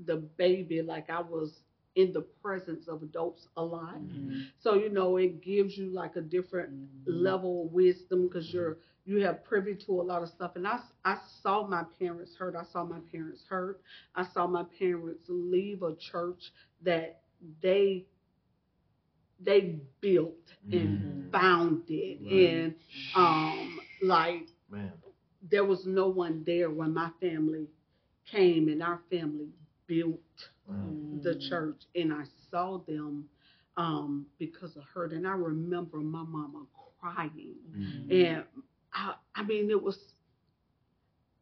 the 0.05 0.17
baby, 0.17 0.81
like 0.81 1.09
I 1.09 1.21
was 1.21 1.61
in 1.95 2.11
the 2.13 2.21
presence 2.21 2.87
of 2.87 3.01
adults 3.03 3.47
a 3.57 3.63
lot. 3.63 4.01
So 4.59 4.75
you 4.75 4.89
know 4.89 5.17
it 5.17 5.41
gives 5.41 5.77
you 5.77 5.89
like 5.89 6.15
a 6.15 6.21
different 6.21 6.69
level 7.05 7.65
of 7.65 7.71
wisdom 7.73 8.27
because 8.27 8.53
you're 8.53 8.77
you 9.05 9.21
have 9.23 9.43
privy 9.43 9.75
to 9.75 9.91
a 10.01 10.03
lot 10.03 10.21
of 10.21 10.29
stuff 10.29 10.51
and 10.55 10.67
I, 10.67 10.79
I 11.03 11.17
saw 11.41 11.65
my 11.67 11.83
parents 11.99 12.35
hurt 12.35 12.55
i 12.55 12.63
saw 12.63 12.83
my 12.83 12.99
parents 13.11 13.43
hurt 13.47 13.79
i 14.15 14.23
saw 14.23 14.47
my 14.47 14.63
parents 14.77 15.25
leave 15.27 15.81
a 15.81 15.93
church 15.95 16.51
that 16.83 17.21
they 17.61 18.05
they 19.39 19.79
built 20.01 20.55
and 20.71 20.97
Mhm. 20.97 21.29
founded 21.31 22.19
Right. 22.21 22.31
and 22.31 22.75
um 23.15 23.79
like 24.01 24.47
Man. 24.69 24.91
there 25.41 25.63
was 25.63 25.85
no 25.85 26.07
one 26.07 26.43
there 26.45 26.69
when 26.69 26.93
my 26.93 27.09
family 27.19 27.67
came 28.25 28.67
and 28.67 28.81
our 28.81 28.99
family 29.09 29.49
built 29.87 30.49
Wow. 30.67 30.75
the 31.21 31.35
church 31.49 31.81
and 31.95 32.13
I 32.13 32.23
saw 32.49 32.77
them 32.87 33.25
um, 33.77 34.25
because 34.39 34.75
of 34.75 34.83
hurt. 34.93 35.11
And 35.13 35.27
I 35.27 35.31
remember 35.33 35.97
my 35.97 36.23
mama 36.23 36.65
crying. 36.99 37.55
Mhm. 37.69 38.11
And 38.11 38.43
I, 38.93 39.15
I 39.35 39.43
mean, 39.43 39.69
it 39.69 39.81
was, 39.81 39.97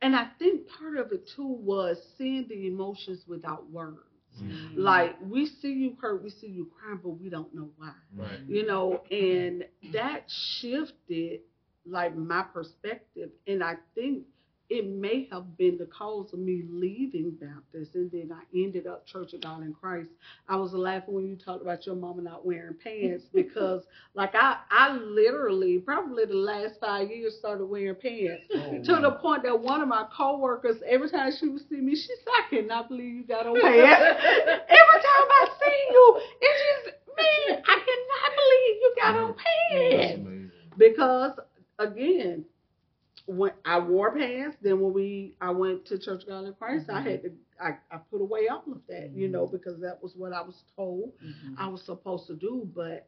and 0.01 0.15
I 0.15 0.25
think 0.39 0.67
part 0.67 0.97
of 0.97 1.11
it 1.11 1.27
too 1.35 1.47
was 1.47 1.97
seeing 2.17 2.47
the 2.47 2.67
emotions 2.67 3.23
without 3.27 3.69
words. 3.69 3.99
Mhm. 4.41 4.77
Like, 4.77 5.15
we 5.21 5.45
see 5.45 5.71
you 5.73 5.95
hurt, 6.01 6.23
we 6.23 6.29
see 6.29 6.47
you 6.47 6.65
crying, 6.77 6.99
but 7.01 7.11
we 7.11 7.29
don't 7.29 7.53
know 7.53 7.69
why. 7.77 7.93
Right. 8.15 8.39
You 8.47 8.65
know, 8.65 9.01
and 9.11 9.65
that 9.93 10.23
shifted 10.29 11.41
like 11.85 12.15
my 12.15 12.43
perspective. 12.43 13.29
And 13.47 13.63
I 13.63 13.75
think 13.95 14.25
it 14.73 14.87
may 14.87 15.27
have 15.31 15.55
been 15.57 15.77
the 15.77 15.85
cause 15.85 16.33
of 16.33 16.39
me 16.39 16.63
leaving 16.69 17.31
Baptist 17.39 17.93
and 17.95 18.11
then 18.11 18.31
I 18.33 18.41
ended 18.57 18.87
up 18.87 19.05
Church 19.05 19.33
of 19.33 19.41
God 19.41 19.61
in 19.61 19.73
Christ. 19.73 20.09
I 20.49 20.55
was 20.55 20.73
laughing 20.73 21.13
when 21.13 21.27
you 21.27 21.35
talked 21.35 21.61
about 21.61 21.85
your 21.85 21.95
mama 21.95 22.23
not 22.23 22.45
wearing 22.45 22.75
pants 22.83 23.25
because 23.33 23.83
like 24.15 24.33
I 24.33 24.57
I 24.71 24.93
literally 24.97 25.77
probably 25.79 26.25
the 26.25 26.33
last 26.33 26.75
five 26.81 27.09
years 27.09 27.35
started 27.37 27.65
wearing 27.65 27.95
pants 27.95 28.43
Oh, 28.55 28.83
to 28.83 29.01
the 29.01 29.11
point 29.21 29.43
that 29.43 29.59
one 29.59 29.81
of 29.81 29.87
my 29.87 30.05
coworkers 30.15 30.77
every 30.87 31.09
time 31.09 31.31
she 31.39 31.47
would 31.49 31.61
see 31.69 31.75
me 31.81 31.95
she 31.95 32.07
said 32.07 32.33
I 32.33 32.49
cannot 32.49 32.89
believe 32.89 33.13
you 33.15 33.23
got 33.27 33.45
on 33.45 33.59
pants. 33.61 34.21
every 34.23 34.99
time 35.05 35.27
I 35.29 35.47
see 35.61 35.79
you 35.91 36.21
it's 36.41 36.61
just 36.87 36.97
man 37.17 37.63
I 37.67 37.75
cannot 37.85 38.29
believe 38.41 38.75
you 38.81 38.93
got 38.97 39.15
on 39.15 39.35
pants 39.35 40.51
because 40.77 41.31
again 41.79 42.45
when 43.25 43.51
I 43.65 43.79
wore 43.79 44.15
pants, 44.15 44.57
then 44.61 44.79
when 44.79 44.93
we 44.93 45.35
I 45.39 45.51
went 45.51 45.85
to 45.87 45.99
Church 45.99 46.23
of 46.23 46.27
God 46.27 46.45
in 46.45 46.53
Christ, 46.53 46.89
I 46.89 46.93
mm-hmm. 46.93 47.09
had 47.09 47.23
to 47.23 47.31
I, 47.59 47.69
I 47.91 47.97
put 48.11 48.21
away 48.21 48.47
all 48.49 48.63
of 48.71 48.81
that, 48.89 49.11
you 49.13 49.27
know, 49.27 49.45
mm-hmm. 49.45 49.55
because 49.55 49.79
that 49.81 50.01
was 50.01 50.13
what 50.15 50.33
I 50.33 50.41
was 50.41 50.61
told 50.75 51.13
mm-hmm. 51.23 51.55
I 51.57 51.67
was 51.67 51.81
supposed 51.83 52.27
to 52.27 52.35
do. 52.35 52.67
But 52.75 53.07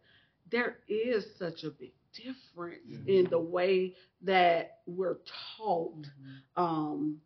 there 0.52 0.78
is 0.88 1.26
such 1.38 1.64
a 1.64 1.72
big 1.72 1.92
difference 2.14 2.84
in 3.08 3.28
the 3.30 3.40
way 3.40 3.96
that 4.22 4.80
we're 4.86 5.18
taught 5.58 6.06
um, 6.56 7.18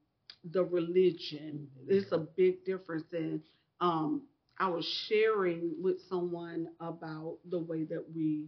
the 0.50 0.64
religion. 0.64 1.68
It's 1.88 2.12
a 2.12 2.20
big 2.20 2.66
difference. 2.66 3.06
And 3.12 3.42
um, 3.82 4.24
I 4.58 4.70
was 4.70 4.86
sharing 5.08 5.76
with 5.82 5.98
someone 6.10 6.68
about 6.80 7.38
the 7.50 7.60
way 7.60 7.84
that 7.86 8.06
we, 8.16 8.48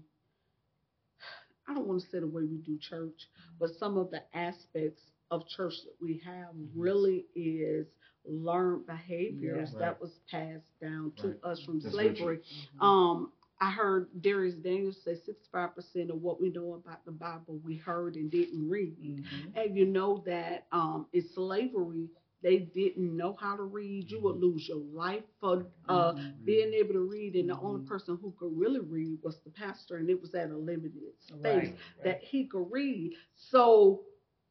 I 1.67 1.73
don't 1.73 1.87
want 1.87 2.01
to 2.01 2.07
say 2.09 2.19
the 2.19 2.27
way 2.27 2.43
we 2.43 2.57
do 2.57 2.77
church, 2.79 3.27
but 3.59 3.69
some 3.79 3.97
of 3.97 4.11
the 4.11 4.21
aspects 4.35 5.01
of 5.31 5.47
church 5.47 5.73
that 5.85 5.95
we 6.01 6.21
have 6.25 6.49
really 6.75 7.25
is 7.35 7.87
learned 8.25 8.85
behaviors 8.87 9.71
Yeah. 9.73 9.79
that 9.79 10.01
was 10.01 10.19
passed 10.29 10.77
down 10.81 11.11
to 11.17 11.29
Right. 11.29 11.43
us 11.43 11.61
from 11.63 11.79
That's 11.79 11.95
very 11.95 12.15
slavery. 12.15 12.39
Um, 12.79 13.31
I 13.59 13.71
heard 13.71 14.09
Dharius 14.21 14.61
Daniels 14.61 14.97
say 15.03 15.15
65% 15.15 16.09
of 16.09 16.21
what 16.21 16.41
we 16.41 16.49
know 16.49 16.73
about 16.73 17.05
the 17.05 17.11
Bible 17.11 17.59
we 17.63 17.75
heard 17.77 18.15
and 18.15 18.29
didn't 18.31 18.67
read. 18.69 18.97
Mm-hmm. 18.99 19.57
And 19.57 19.75
you 19.77 19.85
know 19.85 20.23
that 20.25 20.65
um, 20.71 21.07
in 21.13 21.23
slavery, 21.33 22.09
they 22.43 22.57
didn't 22.59 23.15
know 23.15 23.35
how 23.39 23.55
to 23.55 23.63
read. 23.63 24.09
You 24.09 24.21
would 24.21 24.35
mm-hmm. 24.35 24.45
lose 24.45 24.67
your 24.67 24.81
life 24.93 25.23
for 25.39 25.65
uh, 25.87 26.13
mm-hmm. 26.13 26.29
being 26.43 26.73
able 26.73 26.93
to 26.93 27.07
read, 27.09 27.35
and 27.35 27.49
the 27.49 27.57
only 27.57 27.81
mm-hmm. 27.81 27.87
person 27.87 28.17
who 28.21 28.33
could 28.39 28.51
really 28.55 28.79
read 28.79 29.19
was 29.23 29.39
the 29.43 29.51
pastor, 29.51 29.97
and 29.97 30.09
it 30.09 30.19
was 30.21 30.33
at 30.33 30.49
a 30.49 30.57
limited 30.57 31.13
space 31.19 31.41
Right. 31.43 31.77
that 32.03 32.21
he 32.23 32.45
could 32.45 32.67
read. 32.71 33.13
So 33.35 34.01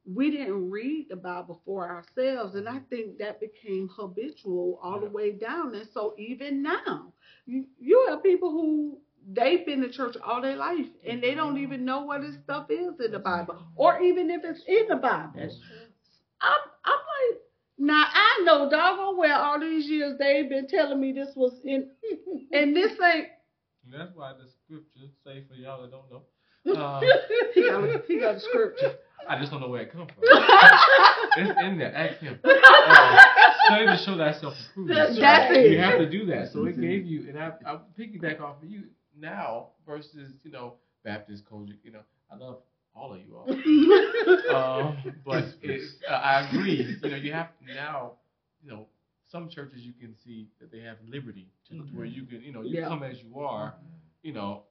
we 0.06 0.30
didn't 0.30 0.70
read 0.70 1.06
the 1.10 1.16
Bible 1.16 1.60
for 1.64 1.88
ourselves, 1.88 2.54
and 2.54 2.68
I 2.68 2.78
think 2.90 3.18
that 3.18 3.40
became 3.40 3.88
habitual 3.94 4.78
all 4.82 5.00
the 5.00 5.10
way 5.10 5.32
down. 5.32 5.74
And 5.74 5.88
so 5.92 6.14
even 6.18 6.62
now, 6.62 7.12
you 7.46 7.66
you 7.78 8.06
have 8.08 8.22
people 8.22 8.50
who 8.50 8.98
they've 9.32 9.66
been 9.66 9.82
to 9.82 9.90
church 9.90 10.16
all 10.24 10.40
their 10.40 10.56
life 10.56 10.86
and 11.06 11.22
they 11.22 11.34
don't 11.34 11.58
even 11.58 11.84
know 11.84 12.02
what 12.02 12.22
this 12.22 12.36
stuff 12.42 12.70
is 12.70 12.98
in 13.04 13.12
the 13.12 13.18
Bible, 13.18 13.58
or 13.76 14.00
even 14.00 14.30
if 14.30 14.42
it's 14.44 14.62
in 14.66 14.88
the 14.88 14.96
Bible. 14.96 15.32
That's 15.36 15.58
true. 15.58 15.86
I'm 16.40 16.60
I'm 16.84 16.99
now 17.80 18.04
I 18.12 18.42
know 18.44 18.68
doggone 18.70 19.16
well 19.18 19.40
all 19.40 19.58
these 19.60 19.86
years 19.88 20.16
they've 20.18 20.48
been 20.48 20.68
telling 20.68 21.00
me 21.00 21.12
this 21.12 21.30
was 21.34 21.54
in, 21.64 21.90
and 22.52 22.76
this 22.76 22.92
ain't. 23.02 23.28
And 23.84 23.94
that's 23.98 24.14
why 24.14 24.32
the 24.34 24.48
scriptures 24.64 25.10
say 25.24 25.42
for 25.48 25.54
y'all 25.54 25.82
that 25.82 25.90
don't 25.90 26.10
know. 26.10 26.22
Uh, 26.76 27.00
He 27.54 27.62
got 27.68 28.04
he 28.06 28.20
got 28.20 28.34
the 28.34 28.40
scripture. 28.40 28.92
I 29.26 29.38
just 29.38 29.50
don't 29.50 29.60
know 29.62 29.68
where 29.68 29.80
it 29.82 29.92
comes 29.92 30.10
from. 30.10 30.22
it's 31.36 31.60
in 31.62 31.78
there. 31.78 31.94
Ask 31.94 32.20
him. 32.20 32.38
Uh, 32.44 33.18
study 33.66 33.86
to 33.86 33.96
show 34.04 34.16
thyself 34.18 34.54
approved. 34.70 34.90
That's 34.90 35.18
That's 35.18 35.50
right. 35.50 35.66
it. 35.66 35.72
You 35.72 35.78
have 35.78 35.98
to 35.98 36.10
do 36.10 36.26
that. 36.26 36.52
So 36.52 36.66
it 36.66 36.78
gave 36.80 37.06
you, 37.06 37.28
and 37.28 37.38
I, 37.38 37.52
I 37.64 37.78
piggyback 37.98 38.40
off 38.40 38.62
of 38.62 38.68
you 38.70 38.84
now 39.18 39.68
versus 39.86 40.32
you 40.44 40.50
know 40.50 40.74
Baptist, 41.04 41.44
COGIC. 41.50 41.78
You 41.82 41.92
know, 41.92 42.00
I 42.30 42.36
love 42.36 42.58
all 42.94 43.12
of 43.12 43.20
you 43.20 43.36
are. 43.36 43.48
um, 44.88 44.96
but 45.24 45.44
it's, 45.62 45.96
uh, 46.08 46.12
I 46.12 46.46
agree. 46.48 46.98
You 47.02 47.10
know, 47.10 47.16
you 47.16 47.32
have 47.32 47.48
now. 47.66 48.12
You 48.62 48.70
know, 48.70 48.86
some 49.28 49.48
churches 49.48 49.80
you 49.82 49.92
can 49.92 50.14
see 50.24 50.48
that 50.60 50.70
they 50.70 50.80
have 50.80 50.96
liberty 51.08 51.48
to 51.68 51.74
where 51.94 52.04
you 52.04 52.24
can, 52.24 52.42
you 52.42 52.52
know, 52.52 52.62
you 52.62 52.78
Yeah. 52.80 52.88
come 52.88 53.02
as 53.02 53.22
you 53.22 53.38
are. 53.40 53.74
You 54.22 54.32
know, 54.32 54.64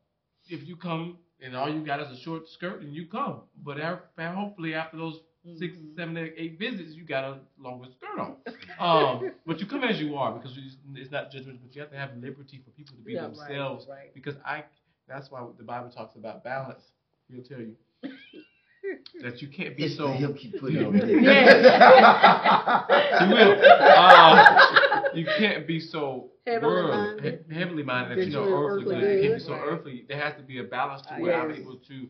if 0.47 0.67
you 0.67 0.75
come 0.75 1.17
and 1.41 1.55
all 1.55 1.69
you 1.69 1.81
got 1.85 1.99
is 2.01 2.11
a 2.11 2.17
short 2.21 2.47
skirt, 2.49 2.81
and 2.81 2.93
you 2.93 3.07
come. 3.07 3.41
But 3.63 3.79
af- 3.79 4.01
hopefully 4.17 4.73
after 4.75 4.97
those 4.97 5.21
six, 5.57 5.75
Mhm. 5.77 5.95
seven, 5.95 6.17
eight, 6.17 6.33
eight 6.37 6.59
visits, 6.59 6.93
you 6.93 7.03
got 7.05 7.23
a 7.23 7.39
longer 7.57 7.87
skirt 7.91 8.19
on. 8.19 8.35
Um, 8.79 9.31
but 9.45 9.59
you 9.59 9.65
come 9.65 9.83
as 9.83 9.99
you 9.99 10.15
are 10.15 10.31
because 10.31 10.57
it's, 10.57 10.77
it's 10.95 11.11
not 11.11 11.31
judgment, 11.31 11.59
but 11.61 11.75
you 11.75 11.81
have 11.81 11.91
to 11.91 11.97
have 11.97 12.15
liberty 12.17 12.59
for 12.63 12.69
people 12.71 12.95
to 12.95 13.01
be 13.03 13.13
Yeah, 13.13 13.23
right, 13.23 13.35
themselves. 13.35 13.87
right. 13.89 14.13
Because 14.13 14.35
I, 14.45 14.63
that's 15.07 15.29
why 15.31 15.45
the 15.57 15.63
Bible 15.63 15.89
talks 15.89 16.15
about 16.15 16.43
balance. 16.43 16.91
He'll 17.31 17.43
tell 17.43 17.59
you 17.59 17.75
that 19.21 19.41
you 19.41 19.47
can't 19.49 19.75
be 19.77 19.83
It's 19.85 19.97
so. 19.97 20.07
the 20.07 20.13
he'll 20.13 20.33
keep 20.33 20.59
putting 20.59 20.77
on 20.85 20.95
Yeah. 21.23 22.85
You 23.27 23.35
will. 23.35 23.61
Uh, 23.61 25.01
you 25.13 25.25
can't 25.37 25.67
be 25.67 25.79
so 25.79 26.31
Heavenly 26.45 26.67
world, 26.73 26.89
minded. 27.17 27.45
he- 27.49 27.55
heavenly 27.55 27.83
minded 27.83 28.17
That 28.17 28.21
that 28.21 28.27
you 28.27 28.33
know 28.33 28.45
you're 28.47 28.71
earthly. 28.79 28.95
earthly 28.95 29.01
good. 29.01 29.15
You 29.15 29.21
can't 29.29 29.39
be 29.39 29.45
so 29.45 29.53
Right. 29.53 29.63
earthly. 29.67 30.05
There 30.07 30.19
has 30.19 30.35
to 30.37 30.43
be 30.43 30.59
a 30.59 30.63
balance 30.63 31.01
to 31.03 31.13
Uh, 31.15 31.19
where 31.19 31.39
I'm 31.41 31.51
able 31.51 31.77
to, 31.77 32.07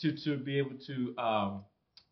to 0.00 0.12
to 0.24 0.36
be 0.36 0.58
able 0.58 0.76
to 0.86 1.14
um 1.18 1.64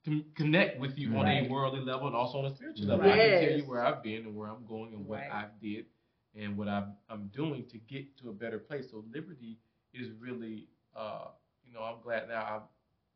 con- 0.05 0.25
connect 0.35 0.79
with 0.81 0.97
you 0.97 1.15
on 1.17 1.27
a 1.27 1.49
worldly 1.49 1.81
level 1.81 2.07
and 2.07 2.17
also 2.17 2.39
on 2.39 2.47
a 2.47 2.55
spiritual 2.55 2.87
Right. 2.89 2.99
level. 2.99 3.11
I 3.13 3.17
can 3.17 3.49
tell 3.49 3.59
you 3.59 3.65
where 3.67 3.85
I've 3.85 4.03
been 4.03 4.25
and 4.27 4.35
where 4.35 4.49
I'm 4.49 4.65
going 4.67 4.95
and 4.95 5.07
what 5.07 5.21
Right. 5.21 5.31
I've 5.33 5.61
did 5.61 5.87
and 6.35 6.57
what 6.57 6.69
I'm 6.69 6.95
I'm 7.11 7.29
doing 7.35 7.65
to 7.71 7.79
get 7.79 8.17
to 8.19 8.31
a 8.31 8.33
better 8.33 8.59
place. 8.59 8.87
So 8.91 9.05
liberty 9.13 9.59
is 9.93 10.09
really 10.21 10.69
uh 10.95 11.29
you 11.67 11.73
know, 11.73 11.81
I'm 11.83 12.01
glad 12.03 12.29
now 12.29 12.45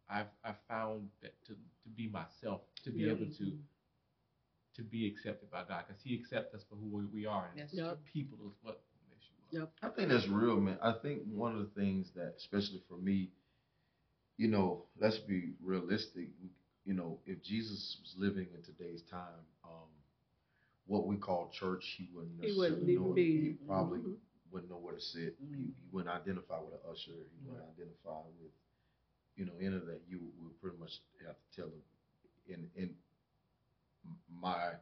I've 0.09 0.19
I've 0.21 0.27
I've 0.45 0.61
found 0.69 1.09
that 1.23 1.35
to 1.47 1.53
to 1.55 1.89
be 1.97 2.09
myself, 2.09 2.63
to 2.85 2.91
be 2.91 3.01
Yeah. 3.01 3.13
able 3.13 3.27
to 3.39 3.59
to 4.77 4.83
be 4.83 5.07
accepted 5.07 5.51
by 5.51 5.65
God, 5.69 5.85
because 5.87 6.03
He 6.03 6.15
accepts 6.19 6.55
us 6.55 6.63
for 6.69 6.77
who 6.77 6.87
we- 6.89 7.07
we 7.07 7.27
are, 7.27 7.49
and 7.51 7.59
That's 7.61 7.75
Yep. 7.75 8.05
people 8.05 8.39
is 8.49 8.55
what 8.63 8.83
makes 9.09 9.27
you. 9.31 9.61
Yep. 9.61 9.73
I 9.83 9.89
think 9.91 10.09
that's 10.11 10.29
real, 10.29 10.61
man. 10.61 10.79
I 10.81 10.93
think 10.93 11.25
one 11.27 11.57
of 11.57 11.63
the 11.63 11.81
things 11.81 12.13
that, 12.13 12.35
especially 12.37 12.81
for 12.89 12.97
me, 12.97 13.33
you 14.37 14.49
know, 14.49 14.87
let's 14.97 15.19
be 15.19 15.55
realistic. 15.61 16.29
You 16.85 16.95
know, 16.95 17.21
if 17.27 17.43
Jesus 17.43 17.99
was 18.01 18.15
living 18.17 18.49
in 18.55 18.63
today's 18.63 19.03
time, 19.03 19.45
um, 19.65 19.89
what 20.87 21.07
we 21.07 21.17
call 21.17 21.51
church, 21.51 21.85
he 21.99 22.09
wouldn't 22.15 22.43
He 22.43 22.53
wouldn't 22.57 22.89
even 22.89 23.09
know. 23.09 23.13
be. 23.13 23.41
He 23.43 23.53
probably 23.67 24.01
Mhm. 24.01 24.19
Wouldn't 24.53 24.71
know 24.71 24.79
where 24.79 24.95
to 24.95 25.01
sit. 25.01 25.37
He, 25.39 25.47
Mhm. 25.47 25.75
he 25.79 25.87
wouldn't 25.93 26.15
identify 26.15 26.61
with 26.61 26.75
an 26.75 26.81
usher. 26.91 27.13
You 27.13 27.39
wouldn't 27.51 27.69
identify 27.71 28.21
with, 28.41 28.53
you 29.37 29.47
know, 29.47 29.57
any 29.61 29.77
of 29.77 29.87
that. 29.87 30.03
You 30.09 30.21
would 30.41 30.61
pretty 30.61 30.79
much 30.79 30.93
have 31.27 31.37
to 31.37 31.57
tell 31.57 31.71
them. 31.71 31.83
In 32.49 32.71
in 32.77 32.97
my 34.31 34.73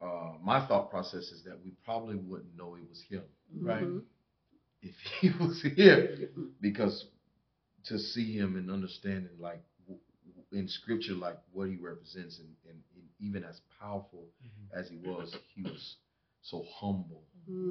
uh, 0.00 0.34
my 0.42 0.66
thought 0.66 0.90
process 0.90 1.30
is 1.30 1.42
that 1.44 1.58
we 1.64 1.72
probably 1.84 2.16
wouldn't 2.16 2.56
know 2.56 2.74
it 2.76 2.88
was 2.88 3.02
him 3.02 3.22
Right. 3.60 3.82
Mhm. 3.82 4.02
if 4.82 4.94
he 5.20 5.30
was 5.38 5.62
here 5.62 6.30
because 6.60 7.06
to 7.84 7.98
see 7.98 8.32
him 8.36 8.56
and 8.56 8.70
understanding 8.70 9.30
like 9.38 9.62
w- 9.86 10.00
w- 10.26 10.46
in 10.52 10.68
scripture 10.68 11.14
like 11.14 11.38
what 11.52 11.68
he 11.68 11.76
represents 11.76 12.38
and, 12.38 12.54
and, 12.68 12.82
and 12.96 13.04
even 13.20 13.44
as 13.44 13.60
powerful 13.80 14.26
as 14.72 14.88
he 14.88 14.96
was 14.98 15.36
he 15.54 15.62
was 15.62 15.96
so 16.42 16.64
humble 16.80 17.24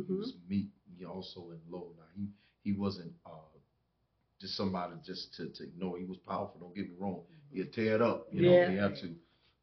he 0.05 0.13
Mhm. 0.13 0.17
was 0.17 0.33
meek 0.47 0.69
he 0.97 1.05
also 1.05 1.51
in 1.51 1.59
low 1.69 1.93
now 1.97 2.05
he 2.15 2.29
he 2.63 2.73
wasn't 2.73 3.13
uh 3.25 3.57
just 4.39 4.55
somebody 4.55 4.95
just 5.05 5.33
to, 5.35 5.47
to 5.49 5.63
ignore 5.63 5.97
he 5.97 6.05
was 6.05 6.17
powerful 6.17 6.59
don't 6.59 6.75
get 6.75 6.87
me 6.89 6.95
wrong 6.97 7.21
he'd 7.51 7.71
tear 7.73 7.95
it 7.95 8.01
up 8.01 8.25
you 8.31 8.41
know 8.41 8.61
Yeah. 8.61 8.69
he 8.69 8.75
had 8.75 8.95
to 8.95 9.15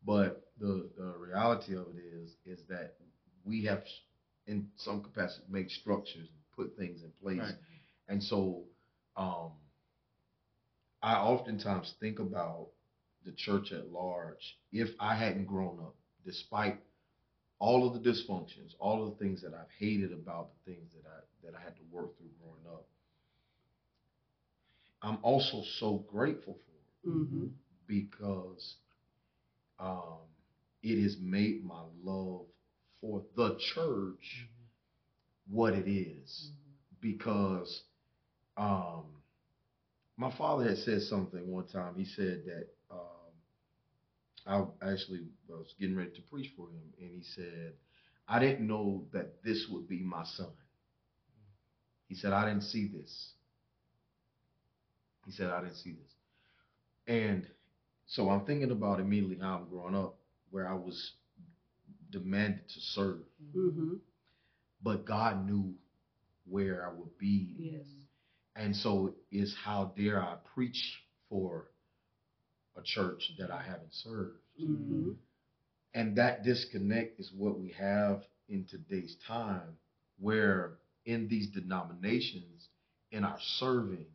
but 0.05 0.43
the 0.59 0.89
the 0.97 1.15
reality 1.19 1.75
of 1.75 1.89
it 1.97 2.05
is 2.05 2.37
is 2.45 2.65
that 2.69 2.93
we 3.45 3.65
have 3.65 3.83
in 4.47 4.67
some 4.77 5.01
capacity 5.01 5.47
make 5.49 5.71
structures 5.71 6.29
and 6.29 6.41
put 6.55 6.77
things 6.77 7.03
in 7.03 7.11
place 7.21 7.39
Right. 7.39 7.55
and 8.09 8.23
so 8.23 8.65
um, 9.17 9.53
I 11.03 11.15
oftentimes 11.17 11.95
think 12.01 12.19
about 12.19 12.69
the 13.25 13.33
church 13.33 13.73
at 13.73 13.87
large. 13.91 14.57
If 14.73 14.95
I 14.99 15.15
hadn't 15.15 15.47
grown 15.47 15.79
up, 15.81 15.95
despite 16.25 16.77
all 17.59 17.87
of 17.87 17.95
the 17.95 18.01
dysfunctions, 18.11 18.75
all 18.79 19.05
of 19.07 19.13
the 19.13 19.25
things 19.25 19.43
that 19.43 19.55
I've 19.55 19.71
hated 19.79 20.13
about 20.13 20.51
the 20.53 20.73
things 20.73 20.91
that 20.93 21.09
I 21.09 21.21
that 21.47 21.55
I 21.59 21.63
had 21.63 21.77
to 21.77 21.83
work 21.91 22.17
through 22.19 22.31
growing 22.41 22.67
up, 22.67 22.87
I'm 25.03 25.19
also 25.23 25.63
so 25.63 26.05
grateful 26.09 26.55
for 26.55 26.73
it 26.73 26.87
Mhm. 27.05 27.51
because 27.87 28.77
um, 29.79 30.21
it 30.83 30.99
has 31.01 31.17
made 31.19 31.65
my 31.65 31.83
love 32.03 32.47
for 33.01 33.23
the 33.37 33.57
church 33.59 34.49
what 35.49 35.75
it 35.75 35.89
is 35.89 36.51
because 37.01 37.83
um, 38.57 39.05
my 40.17 40.31
father 40.31 40.65
had 40.65 40.79
said 40.79 41.03
something 41.03 41.47
one 41.51 41.67
time. 41.67 41.95
He 41.97 42.05
said 42.05 42.45
that 42.47 42.67
I 44.47 44.65
actually 44.83 45.23
was 45.49 45.75
getting 45.79 45.97
ready 45.97 46.11
to 46.11 46.23
preach 46.23 46.53
for 46.57 46.69
him, 46.69 46.93
and 47.01 47.11
he 47.11 47.23
said, 47.35 47.75
I 48.29 48.39
didn't 48.39 48.67
know 48.67 49.05
that 49.13 49.43
this 49.43 49.67
would 49.71 49.89
be 49.89 50.03
my 50.03 50.25
son. 50.25 50.53
He 52.09 52.15
said, 52.15 52.33
I 52.33 52.47
didn't 52.49 52.63
see 52.65 52.87
this. 52.89 53.33
He 55.25 55.33
said, 55.33 55.51
I 55.51 55.61
didn't 55.63 55.77
see 55.77 55.93
this. 55.93 56.13
And 57.09 57.47
so 58.07 58.31
I'm 58.31 58.45
thinking 58.47 58.71
about 58.71 59.01
immediately 59.01 59.39
how 59.41 59.57
I'm 59.59 59.69
growing 59.69 59.95
up, 59.97 60.19
where 60.51 60.69
I 60.69 60.75
was 60.75 61.13
demanded 62.11 62.69
to 62.69 62.81
serve, 62.81 63.25
Mhm. 63.55 64.01
but 64.83 65.05
God 65.05 65.45
knew 65.47 65.75
where 66.45 66.89
I 66.89 66.93
would 66.93 67.19
be 67.19 67.57
Yes. 67.59 67.87
and 68.55 68.75
so 68.77 69.15
it's 69.31 69.55
how 69.57 69.87
dare 69.97 70.23
I 70.23 70.37
preach 70.55 71.03
for 71.29 71.71
a 72.77 72.83
church 72.83 73.33
that 73.39 73.51
I 73.51 73.63
haven't 73.63 73.93
served. 73.95 74.39
Mhm. 74.61 75.17
And 75.95 76.17
that 76.17 76.43
disconnect 76.45 77.19
is 77.21 77.33
what 77.33 77.59
we 77.59 77.71
have 77.73 78.27
in 78.49 78.65
today's 78.67 79.17
time, 79.27 79.79
where 80.19 80.79
in 81.05 81.29
these 81.29 81.49
denominations, 81.51 82.69
in 83.11 83.25
our 83.25 83.39
serving, 83.41 84.07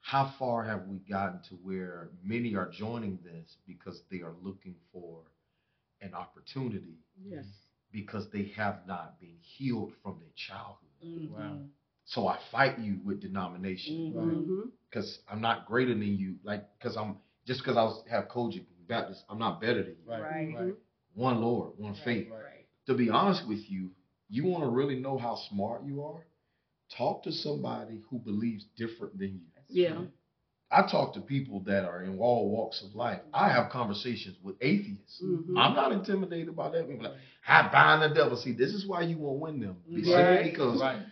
how 0.00 0.32
far 0.38 0.64
have 0.64 0.86
we 0.88 0.98
gotten 0.98 1.40
to 1.48 1.54
where 1.56 2.10
many 2.22 2.54
are 2.54 2.70
joining 2.70 3.18
this 3.22 3.56
because 3.66 4.02
they 4.10 4.20
are 4.22 4.34
looking 4.42 4.74
for 4.92 5.22
an 6.00 6.14
opportunity 6.14 6.98
Yes. 7.22 7.46
because 7.92 8.30
they 8.30 8.44
have 8.56 8.86
not 8.86 9.20
been 9.20 9.36
healed 9.42 9.92
from 10.02 10.18
their 10.18 10.32
childhood. 10.34 10.88
Mm-hmm. 11.04 11.34
Wow. 11.34 11.58
So 12.06 12.26
I 12.26 12.38
fight 12.50 12.78
you 12.78 12.98
with 13.04 13.20
denomination. 13.20 14.12
Mhm. 14.12 14.46
Mhm. 14.46 14.72
because 14.88 15.20
I'm 15.28 15.40
not 15.40 15.66
greater 15.66 15.94
than 15.94 16.18
you. 16.18 16.36
Like, 16.42 16.66
because 16.78 16.96
I'm 16.96 17.18
just 17.50 17.62
because 17.64 17.76
I 17.76 17.82
was, 17.82 18.00
have 18.08 18.28
COGIC 18.28 18.62
Baptist, 18.88 19.24
I'm 19.28 19.40
not 19.40 19.60
better 19.60 19.82
than 19.82 19.96
you. 20.04 20.08
Right. 20.08 20.20
Right. 20.22 20.54
Right. 20.56 20.74
One 21.14 21.40
Lord, 21.42 21.72
one 21.78 21.96
faith. 22.04 22.28
Right. 22.30 22.64
To 22.86 22.94
be 22.94 23.10
honest 23.10 23.42
with 23.48 23.68
you, 23.68 23.90
you 24.28 24.44
want 24.44 24.62
to 24.62 24.70
really 24.70 25.00
know 25.00 25.18
how 25.18 25.36
smart 25.48 25.82
you 25.84 26.04
are. 26.04 26.24
Talk 26.96 27.24
to 27.24 27.32
somebody 27.32 28.02
who 28.08 28.20
believes 28.20 28.66
different 28.76 29.18
than 29.18 29.32
you. 29.32 29.40
Yeah. 29.68 30.02
I 30.70 30.88
talk 30.88 31.14
to 31.14 31.20
people 31.20 31.58
that 31.66 31.84
are 31.84 32.04
in 32.04 32.20
all 32.20 32.50
walks 32.50 32.84
of 32.84 32.94
life. 32.94 33.18
I 33.34 33.48
have 33.48 33.72
conversations 33.72 34.36
with 34.44 34.54
atheists. 34.60 35.20
Mhm. 35.20 35.58
I'm 35.58 35.74
not 35.74 35.90
intimidated 35.90 36.54
by 36.54 36.70
that. 36.70 36.88
People 36.88 37.06
like, 37.06 37.16
I 37.48 37.68
bind 37.72 38.02
the 38.02 38.14
devil. 38.14 38.36
See, 38.36 38.52
this 38.52 38.72
is 38.72 38.86
why 38.86 39.02
you 39.02 39.18
won't 39.18 39.40
win 39.40 39.58
them. 39.60 39.76
Be 39.92 40.12
Right. 40.14 40.44
because 40.44 40.80
Right. 40.80 41.02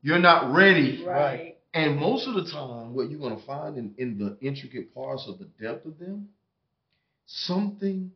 you're 0.00 0.20
not 0.20 0.52
ready. 0.54 1.04
Right. 1.04 1.51
And 1.74 1.98
most 1.98 2.26
of 2.28 2.34
the 2.34 2.50
time, 2.50 2.94
what 2.94 3.10
you're 3.10 3.18
going 3.20 3.38
to 3.38 3.46
find 3.46 3.76
in, 3.78 3.94
in 3.96 4.18
the 4.18 4.36
intricate 4.46 4.94
parts 4.94 5.26
of 5.26 5.38
the 5.38 5.46
depth 5.60 5.86
of 5.86 5.98
them, 5.98 6.28
something, 7.26 8.12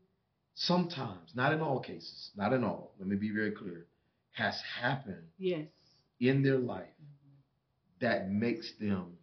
sometimes, 0.54 1.30
not 1.34 1.52
in 1.52 1.60
all 1.60 1.80
cases, 1.80 2.30
not 2.36 2.52
in 2.52 2.64
all, 2.64 2.92
let 2.98 3.08
me 3.08 3.16
be 3.16 3.30
very 3.30 3.52
clear, 3.52 3.86
has 4.32 4.60
happened 4.80 5.26
Yes. 5.38 5.68
in 6.20 6.42
their 6.42 6.58
life 6.58 6.88
that 8.00 8.30
makes 8.30 8.70
them 8.78 9.16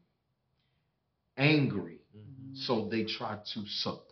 angry. 1.38 2.00
Mm-hmm. 2.16 2.56
So 2.56 2.88
they 2.90 3.04
try 3.04 3.38
to 3.54 3.66
suppress. 3.68 4.10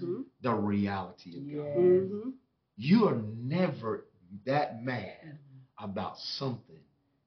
Mhm. 0.00 0.24
the 0.42 0.54
reality 0.54 1.36
of 1.36 1.44
God. 1.56 1.76
Mhm. 1.76 2.32
You 2.76 3.08
are 3.08 3.16
never 3.16 4.04
that 4.44 4.80
mad 4.84 5.38
about 5.76 6.16
something 6.18 6.78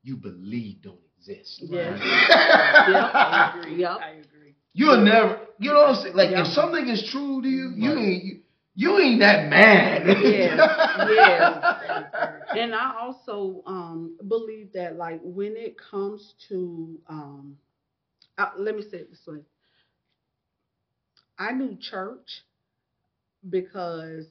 you 0.01 0.15
believe 0.15 0.81
don't 0.81 1.10
exist. 1.21 1.59
Yes. 1.61 1.99
I 2.01 3.33
agree. 3.49 3.75
Yep. 3.79 3.97
I 4.01 4.09
agree. 4.11 4.55
You'll 4.73 5.03
never, 5.03 5.39
you 5.59 5.71
know 5.71 5.81
what 5.81 5.89
I'm 5.97 6.03
saying? 6.03 6.15
Like 6.15 6.31
Yeah. 6.31 6.41
if 6.41 6.47
something 6.47 6.87
is 6.87 7.03
true 7.11 7.41
to 7.41 7.47
you, 7.47 7.73
you 7.75 7.97
ain't 7.97 8.23
you, 8.23 8.39
you 8.75 8.99
ain't 8.99 9.19
that 9.19 9.49
mad. 9.49 10.03
Yes. 10.99 11.59
That 11.79 11.97
is 11.97 12.05
very 12.17 12.41
And 12.53 12.73
I 12.75 12.93
also 12.99 13.63
um, 13.65 14.17
believe 14.27 14.73
that, 14.73 14.95
like, 14.97 15.19
when 15.23 15.55
it 15.57 15.75
comes 15.77 16.33
to, 16.49 16.99
um, 17.07 17.57
uh, 18.37 18.51
let 18.57 18.75
me 18.75 18.81
say 18.81 18.97
it 18.99 19.09
this 19.09 19.25
way 19.27 19.39
I 21.37 21.51
knew 21.51 21.77
church 21.77 22.43
because, 23.49 24.27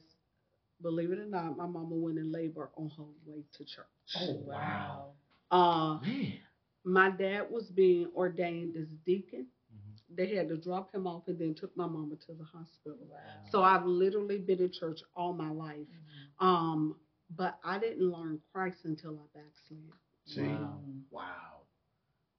believe 0.81 1.11
it 1.11 1.19
or 1.19 1.25
not, 1.25 1.57
my 1.57 1.65
mama 1.65 1.95
went 1.95 2.17
in 2.19 2.31
labor 2.31 2.69
on 2.77 2.89
her 2.97 3.03
way 3.25 3.43
to 3.57 3.65
church. 3.65 3.85
Oh, 4.19 4.33
Wow. 4.47 5.13
Uh, 5.51 5.99
Man. 5.99 6.39
My 6.83 7.09
dad 7.09 7.49
was 7.49 7.69
being 7.71 8.07
ordained 8.15 8.75
as 8.77 8.89
deacon. 9.05 9.47
Mhm. 9.73 10.15
They 10.15 10.35
had 10.35 10.49
to 10.49 10.57
drop 10.57 10.93
him 10.93 11.07
off 11.07 11.27
and 11.27 11.37
then 11.39 11.53
took 11.55 11.75
my 11.77 11.87
mama 11.87 12.15
to 12.15 12.33
the 12.33 12.43
hospital. 12.43 12.97
Wow. 13.09 13.17
So 13.49 13.63
I've 13.63 13.85
literally 13.85 14.39
been 14.39 14.59
in 14.61 14.71
church 14.71 15.01
all 15.15 15.33
my 15.33 15.49
life. 15.51 15.87
Mhm. 15.87 16.45
Um, 16.45 16.99
but 17.29 17.59
I 17.63 17.79
didn't 17.79 18.09
learn 18.09 18.41
Christ 18.51 18.85
until 18.85 19.19
I 19.19 19.37
backslid. 19.39 19.91
See? 20.25 20.41
Wow. 20.41 20.83
Wow. 21.09 21.67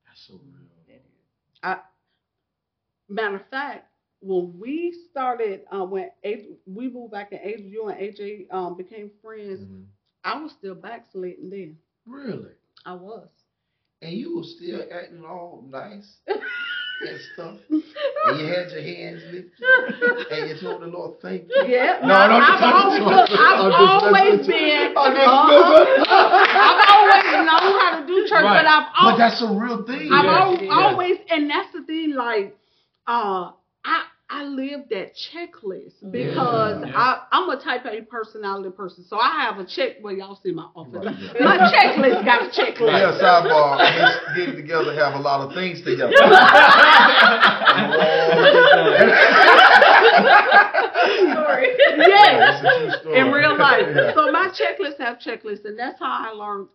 That's 0.06 0.20
so 0.20 0.34
real. 0.34 0.68
That 0.86 0.94
is. 0.94 1.78
Matter 3.08 3.36
of 3.36 3.46
fact, 3.48 3.88
when 4.20 4.58
we 4.58 4.92
started, 5.10 5.64
uh, 5.70 5.84
when 5.84 6.10
AJ, 6.24 6.56
we 6.66 6.88
moved 6.88 7.12
back 7.12 7.32
in 7.32 7.38
AJ, 7.38 7.64
you 7.68 7.88
and 7.88 7.98
AJ 8.00 8.46
um, 8.50 8.76
became 8.76 9.10
friends, 9.20 9.64
Mhm. 9.64 9.86
I 10.24 10.40
was 10.40 10.52
still 10.52 10.74
backsliding 10.74 11.50
then. 11.50 11.78
Really? 12.06 12.54
I 12.84 12.94
was. 12.94 13.28
And 14.02 14.12
you 14.12 14.36
were 14.36 14.42
still 14.44 14.82
acting 14.92 15.24
all 15.24 15.64
nice 15.70 16.16
and 16.26 17.20
stuff. 17.34 17.56
And 17.70 18.38
you 18.40 18.46
had 18.46 18.70
your 18.72 18.82
hands 18.82 19.22
lifted. 19.30 20.26
and 20.30 20.50
you 20.50 20.56
told 20.60 20.82
the 20.82 20.86
Lord, 20.86 21.20
thank 21.22 21.42
you. 21.48 21.64
Yeah. 21.68 22.00
No, 22.04 22.14
I- 22.14 22.28
no, 22.28 22.34
I've 22.42 22.74
always, 22.84 23.00
no, 23.00 23.06
look, 23.06 23.30
I've 23.30 23.58
no, 23.58 23.68
no, 23.68 23.76
always 23.76 24.46
been. 24.46 24.94
no, 24.94 25.02
no, 25.06 25.22
uh-huh. 25.22 25.48
no, 25.48 25.84
no. 26.02 26.04
I've 26.66 26.82
always 26.90 27.46
known 27.46 27.72
how 27.78 28.00
to 28.00 28.06
do 28.06 28.26
church, 28.28 28.42
Right. 28.42 28.64
but 28.64 28.66
I've 28.66 28.86
but 29.02 29.16
that's 29.18 29.40
a 29.42 29.48
real 29.54 29.84
thing. 29.86 30.10
I've 30.12 30.24
Yeah, 30.24 30.42
al- 30.42 30.62
yeah. 30.62 30.70
always, 30.72 31.18
and 31.30 31.48
that's 31.48 31.72
the 31.72 31.82
thing. 31.84 32.14
Like, 32.16 32.56
uh, 33.06 33.52
I 34.32 34.42
I 34.42 34.44
live 34.44 34.88
that 34.90 35.12
checklist 35.14 35.94
because 36.10 36.82
Yeah. 36.84 36.92
I 36.96 37.22
I'm 37.30 37.48
a 37.50 37.56
type 37.62 37.84
A 37.86 38.02
personality 38.02 38.70
person, 38.70 39.04
so 39.08 39.18
I 39.18 39.42
have 39.42 39.58
a 39.58 39.64
check. 39.64 39.96
Well, 40.02 40.14
y'all 40.14 40.38
see 40.42 40.52
my 40.52 40.66
office. 40.74 41.04
Right, 41.04 41.16
yeah. 41.38 41.44
My 41.44 41.58
checklist 41.70 42.24
got 42.24 42.42
a 42.42 42.48
checklist. 42.50 42.98
Yeah, 42.98 43.18
sidebar. 43.22 43.78
Let's 43.78 44.36
get 44.36 44.56
together, 44.56 44.94
have 44.94 45.14
a 45.14 45.20
lot 45.20 45.40
of 45.42 45.54
things 45.54 45.80
together. 45.82 46.12
Sorry. 51.32 51.68
Yes. 51.96 52.62
That's 52.62 52.76
a 52.76 52.78
true 52.80 52.90
story. 53.00 53.20
in 53.20 53.32
real 53.32 53.56
life. 53.58 53.86
Yeah. 53.94 54.14
So 54.14 54.32
my 54.32 54.48
checklist 54.48 54.98
have 54.98 55.18
checklists, 55.18 55.64
and 55.64 55.78
that's 55.78 55.98
how 55.98 56.28
I 56.28 56.32
learned 56.32 56.68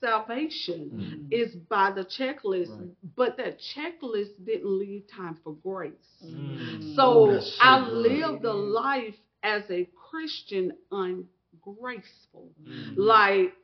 salvation 0.00 0.90
Mm. 0.94 1.32
is 1.32 1.54
by 1.54 1.90
the 1.90 2.04
checklist. 2.04 2.70
Right. 2.78 2.88
But 3.16 3.36
that 3.38 3.58
checklist 3.74 4.44
didn't 4.44 4.78
leave 4.78 5.04
time 5.08 5.36
for 5.42 5.54
grace. 5.54 5.92
Mm. 6.24 6.94
So 6.94 7.28
that's 7.32 7.46
so 7.56 7.58
I 7.62 7.88
lived 7.88 8.44
a 8.44 8.52
life 8.52 9.16
as 9.42 9.62
a 9.70 9.88
Christian 10.10 10.72
ungraceful, 10.90 12.50
Mm. 12.62 12.96
like 12.96 13.54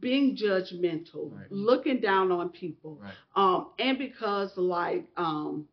being 0.00 0.36
judgmental, 0.36 1.32
Right. 1.34 1.50
looking 1.50 2.00
down 2.00 2.30
on 2.30 2.50
people, 2.50 2.98
Right. 3.00 3.14
um, 3.36 3.70
and 3.78 3.98
because 3.98 4.56
like 4.56 5.06
um, 5.16 5.66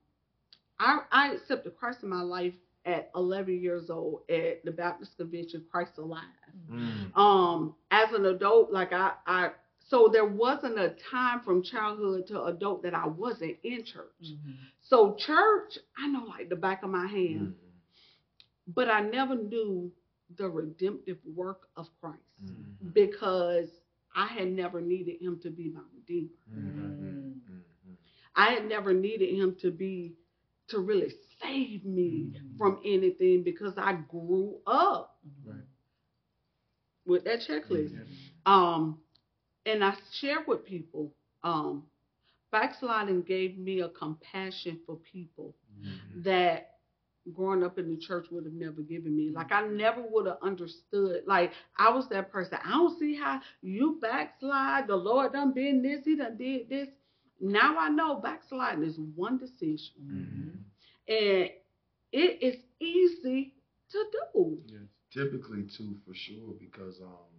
I 0.79 1.01
I 1.11 1.33
accepted 1.33 1.75
Christ 1.77 2.03
in 2.03 2.09
my 2.09 2.21
life 2.21 2.53
at 2.85 3.09
11 3.15 3.59
years 3.61 3.89
old 3.89 4.21
at 4.29 4.63
the 4.63 4.71
Baptist 4.71 5.17
Convention, 5.17 5.65
Christ 5.71 5.97
Alive. 5.97 6.21
Mm. 6.69 7.17
Um, 7.17 7.75
as 7.91 8.11
an 8.13 8.25
adult, 8.25 8.71
like 8.71 8.93
I 8.93 9.13
I 9.25 9.51
so 9.87 10.09
there 10.11 10.25
wasn't 10.25 10.79
a 10.79 10.95
time 11.11 11.41
from 11.41 11.61
childhood 11.63 12.27
to 12.27 12.43
adult 12.45 12.83
that 12.83 12.93
I 12.95 13.07
wasn't 13.07 13.57
in 13.63 13.83
church. 13.85 14.23
Mm-hmm. 14.23 14.51
So 14.81 15.15
church, 15.15 15.77
I 15.97 16.07
know 16.07 16.25
like 16.25 16.49
the 16.49 16.55
back 16.55 16.83
of 16.83 16.89
my 16.89 17.07
hand, 17.07 17.53
Mm. 17.53 18.73
but 18.73 18.89
I 18.89 19.01
never 19.01 19.35
knew 19.35 19.91
the 20.37 20.49
redemptive 20.49 21.17
work 21.35 21.67
of 21.75 21.87
Christ 22.01 22.19
Mm. 22.43 22.93
because 22.93 23.69
I 24.15 24.25
had 24.27 24.51
never 24.51 24.81
needed 24.81 25.21
him 25.21 25.39
to 25.43 25.49
be 25.51 25.69
my 25.69 25.81
redeemer. 25.93 26.29
Mm. 26.51 27.39
Mm. 27.51 27.95
I 28.35 28.53
had 28.53 28.65
never 28.67 28.93
needed 28.93 29.33
him 29.35 29.55
to 29.61 29.71
be 29.71 30.15
to 30.67 30.79
really 30.79 31.11
save 31.41 31.85
me 31.85 32.31
Mhm. 32.33 32.57
from 32.57 32.79
anything 32.83 33.43
because 33.43 33.77
I 33.77 33.93
grew 34.09 34.59
up 34.65 35.19
Right. 35.45 35.61
with 37.05 37.23
that 37.25 37.41
checklist. 37.47 37.93
Yeah. 37.93 38.03
Um, 38.47 38.99
and 39.65 39.83
I 39.83 39.93
share 40.11 40.43
with 40.47 40.65
people, 40.65 41.13
um, 41.43 41.83
backsliding 42.51 43.21
gave 43.23 43.57
me 43.57 43.81
a 43.81 43.89
compassion 43.89 44.79
for 44.85 44.97
people 44.97 45.55
Mm. 45.81 46.23
that 46.23 46.71
growing 47.33 47.63
up 47.63 47.77
in 47.77 47.89
the 47.89 47.97
church 47.97 48.27
would 48.31 48.45
have 48.45 48.53
never 48.53 48.81
given 48.81 49.15
me. 49.15 49.29
Like 49.31 49.51
I 49.51 49.67
never 49.67 50.01
would 50.11 50.27
have 50.27 50.37
understood. 50.41 51.23
Like 51.25 51.51
I 51.77 51.89
was 51.89 52.07
that 52.09 52.31
person. 52.31 52.59
I 52.63 52.71
don't 52.71 52.97
see 52.99 53.15
how 53.15 53.41
you 53.61 53.97
backslide. 54.01 54.87
The 54.87 54.95
Lord 54.95 55.33
done 55.33 55.53
been 55.53 55.81
this. 55.81 56.05
He 56.05 56.15
done 56.15 56.37
did 56.37 56.69
this. 56.69 56.89
Now 57.39 57.77
I 57.77 57.89
know 57.89 58.15
backsliding 58.19 58.83
is 58.83 58.99
one 58.99 59.37
decision, 59.37 59.95
Mhm. 60.01 60.63
and 61.07 61.49
it 62.11 62.41
is 62.41 62.57
easy 62.79 63.53
to 63.89 64.05
do. 64.33 64.61
Yes. 64.65 64.81
Typically, 65.11 65.63
too, 65.63 65.97
for 66.05 66.13
sure, 66.13 66.53
because 66.59 67.01
um, 67.01 67.34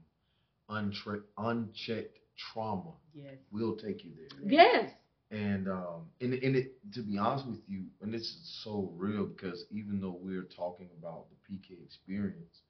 untre- 0.70 1.22
unchecked 1.38 2.18
trauma 2.36 2.92
Yes. 3.14 3.38
will 3.50 3.76
take 3.76 4.04
you 4.04 4.12
there. 4.14 4.38
Yes. 4.44 4.92
And 5.30 5.68
um, 5.68 6.10
and 6.20 6.34
and 6.34 6.56
it 6.56 6.72
to 6.92 7.02
be 7.02 7.18
honest 7.18 7.46
with 7.46 7.60
you, 7.66 7.86
and 8.00 8.12
this 8.12 8.22
is 8.22 8.60
so 8.64 8.90
real 8.96 9.26
because 9.26 9.64
even 9.70 10.00
though 10.00 10.16
we're 10.20 10.44
talking 10.44 10.88
about 10.98 11.26
the 11.30 11.36
PK 11.48 11.82
experience, 11.82 12.62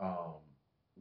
um, 0.00 0.34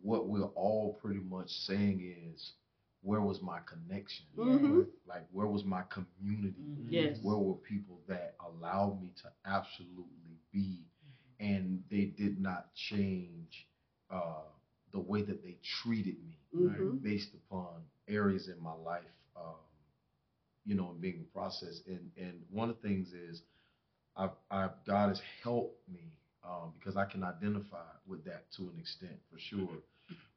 what 0.01 0.27
we're 0.27 0.45
all 0.55 0.97
pretty 1.01 1.19
much 1.19 1.49
saying 1.49 2.01
is, 2.33 2.53
where 3.01 3.21
was 3.21 3.41
my 3.41 3.59
connection? 3.65 4.25
Mhm. 4.37 4.87
Like 5.05 5.25
where 5.31 5.47
was 5.47 5.63
my 5.63 5.83
community? 5.83 6.61
Mhm. 6.61 6.91
Yes. 6.91 7.19
Where 7.21 7.37
were 7.37 7.55
people 7.55 8.01
that 8.07 8.35
allowed 8.39 9.01
me 9.01 9.11
to 9.21 9.31
absolutely 9.45 10.37
be, 10.51 10.85
and 11.39 11.83
they 11.89 12.05
did 12.05 12.39
not 12.39 12.73
change 12.73 13.67
uh, 14.09 14.43
the 14.91 14.99
way 14.99 15.21
that 15.23 15.43
they 15.43 15.57
treated 15.83 16.15
me 16.25 16.37
Mhm. 16.55 17.01
based 17.03 17.33
upon 17.33 17.83
areas 18.07 18.47
in 18.47 18.61
my 18.61 18.73
life, 18.73 19.03
um, 19.35 19.55
you 20.65 20.75
know, 20.75 20.95
being 20.99 21.25
processed. 21.33 21.87
And 21.87 22.11
and 22.17 22.43
one 22.49 22.69
of 22.69 22.81
the 22.81 22.87
things 22.87 23.13
is, 23.13 23.41
I've, 24.15 24.31
I've 24.51 24.71
God 24.85 25.09
has 25.09 25.21
helped 25.43 25.87
me 25.89 26.13
um, 26.43 26.73
because 26.77 26.97
I 26.97 27.05
can 27.05 27.23
identify 27.23 27.85
with 28.07 28.23
that 28.25 28.51
to 28.57 28.63
an 28.63 28.79
extent 28.79 29.19
for 29.31 29.39
sure. 29.39 29.79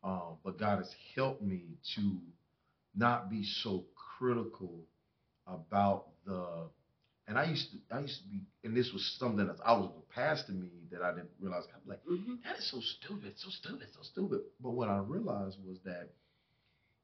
Um, 0.04 0.38
but 0.44 0.58
God 0.58 0.78
has 0.78 0.94
helped 1.14 1.42
me 1.42 1.78
to 1.96 2.18
not 2.94 3.30
be 3.30 3.44
so 3.44 3.84
critical 4.18 4.86
about 5.46 6.08
the. 6.26 6.68
And 7.28 7.38
I 7.38 7.44
used 7.44 7.70
to, 7.70 7.78
I 7.96 8.00
used 8.00 8.20
to 8.22 8.28
be, 8.28 8.40
and 8.64 8.76
this 8.76 8.92
was 8.92 9.16
something 9.18 9.46
that 9.46 9.56
I 9.64 9.72
was 9.72 9.90
past 10.14 10.46
to 10.46 10.52
me 10.52 10.68
that 10.90 11.02
I 11.02 11.12
didn't 11.12 11.30
realize. 11.40 11.64
I'm 11.74 11.88
like, 11.88 12.04
Mhm. 12.04 12.42
that 12.42 12.58
is 12.58 12.70
so 12.70 12.80
stupid, 12.80 13.38
so 13.38 13.48
stupid, 13.50 13.88
so 13.92 14.02
stupid. 14.02 14.40
But 14.60 14.70
what 14.72 14.88
I 14.88 14.98
realized 14.98 15.58
was 15.64 15.78
that 15.84 16.10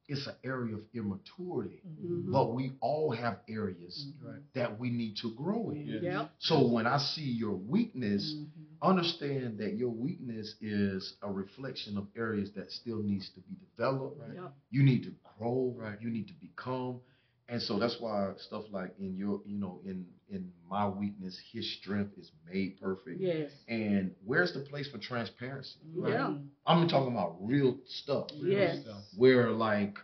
it's 0.09 0.25
an 0.27 0.35
area 0.43 0.75
of 0.75 0.81
immaturity. 0.93 1.81
Mhm. 1.85 2.31
But 2.31 2.53
we 2.55 2.73
all 2.81 3.11
have 3.11 3.41
areas 3.47 4.11
Right. 4.21 4.41
that 4.53 4.79
we 4.79 4.89
need 4.89 5.17
to 5.17 5.33
grow 5.35 5.69
in. 5.69 5.87
Yeah. 5.87 6.01
Yep. 6.01 6.31
So 6.39 6.67
when 6.67 6.87
I 6.87 6.97
see 6.97 7.31
your 7.31 7.55
weakness, 7.55 8.33
Mhm. 8.33 8.47
understand 8.81 9.59
that 9.59 9.75
your 9.75 9.91
weakness 9.91 10.55
is 10.61 11.15
a 11.21 11.31
reflection 11.31 11.97
of 11.97 12.07
areas 12.15 12.51
that 12.53 12.71
still 12.71 13.03
needs 13.03 13.29
to 13.31 13.39
be 13.41 13.55
developed. 13.55 14.19
Right. 14.19 14.33
Yep. 14.33 14.53
You 14.71 14.83
need 14.83 15.03
to 15.03 15.11
grow. 15.37 15.75
Right. 15.77 16.01
You 16.01 16.09
need 16.09 16.27
to 16.27 16.33
become. 16.33 17.01
And 17.49 17.61
so 17.61 17.79
that's 17.79 17.97
why 17.99 18.31
stuff 18.37 18.63
like 18.71 18.93
in 18.99 19.15
your, 19.17 19.41
you 19.45 19.57
know, 19.59 19.81
in 19.85 20.05
in 20.29 20.51
my 20.69 20.87
weakness, 20.87 21.39
his 21.51 21.71
strength 21.77 22.17
is 22.17 22.31
made 22.51 22.79
perfect. 22.79 23.19
Yes. 23.19 23.51
And 23.67 24.13
where's 24.23 24.53
the 24.53 24.59
place 24.59 24.87
for 24.89 24.99
transparency? 24.99 25.79
Yeah. 25.95 26.33
I'm 26.67 26.87
talking 26.87 27.11
about 27.11 27.37
real 27.41 27.77
stuff. 27.87 28.27
Real 28.39 28.57
Yes. 28.59 28.81
stuff. 28.83 29.01
Where 29.17 29.49
like, 29.51 29.97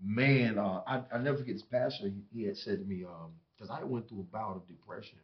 man, 0.00 0.58
uh, 0.58 0.82
I 0.86 1.02
I 1.12 1.18
never 1.18 1.38
forget 1.38 1.54
this 1.56 1.64
pastor. 1.64 2.08
He, 2.08 2.22
he 2.32 2.42
had 2.44 2.56
said 2.56 2.78
to 2.78 2.84
me, 2.84 3.04
um, 3.04 3.32
because 3.56 3.70
I 3.70 3.82
went 3.84 4.08
through 4.08 4.20
a 4.20 4.24
bout 4.24 4.56
of 4.56 4.68
depression, 4.68 5.18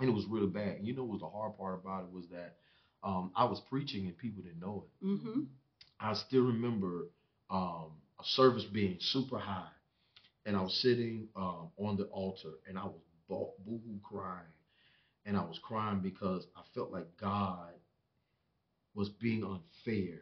and 0.00 0.08
it 0.08 0.12
was 0.12 0.26
really 0.26 0.46
bad. 0.46 0.76
And 0.78 0.86
you 0.86 0.94
know, 0.94 1.02
what 1.02 1.12
was 1.14 1.20
the 1.20 1.28
hard 1.28 1.56
part 1.58 1.80
about 1.82 2.04
it 2.04 2.12
was 2.12 2.26
that 2.30 2.56
um, 3.02 3.32
I 3.36 3.44
was 3.44 3.60
preaching 3.68 4.06
and 4.06 4.16
people 4.16 4.42
didn't 4.42 4.60
know 4.60 4.84
it. 5.02 5.04
Mm-hmm. 5.06 5.40
I 6.00 6.14
still 6.14 6.42
remember 6.44 7.06
um, 7.50 7.90
a 8.20 8.24
service 8.24 8.64
being 8.64 8.96
super 9.00 9.38
high, 9.38 9.68
and 10.48 10.56
I 10.56 10.62
was 10.62 10.74
sitting 10.80 11.28
um, 11.36 11.68
on 11.76 11.98
the 11.98 12.04
altar, 12.04 12.54
and 12.66 12.78
I 12.78 12.84
was 12.84 13.02
boo 13.28 13.52
hoo 13.66 14.00
crying, 14.02 14.46
and 15.26 15.36
I 15.36 15.42
was 15.42 15.60
crying 15.62 16.00
because 16.00 16.46
I 16.56 16.62
felt 16.74 16.90
like 16.90 17.04
God 17.20 17.74
was 18.94 19.10
being 19.10 19.44
unfair 19.44 20.20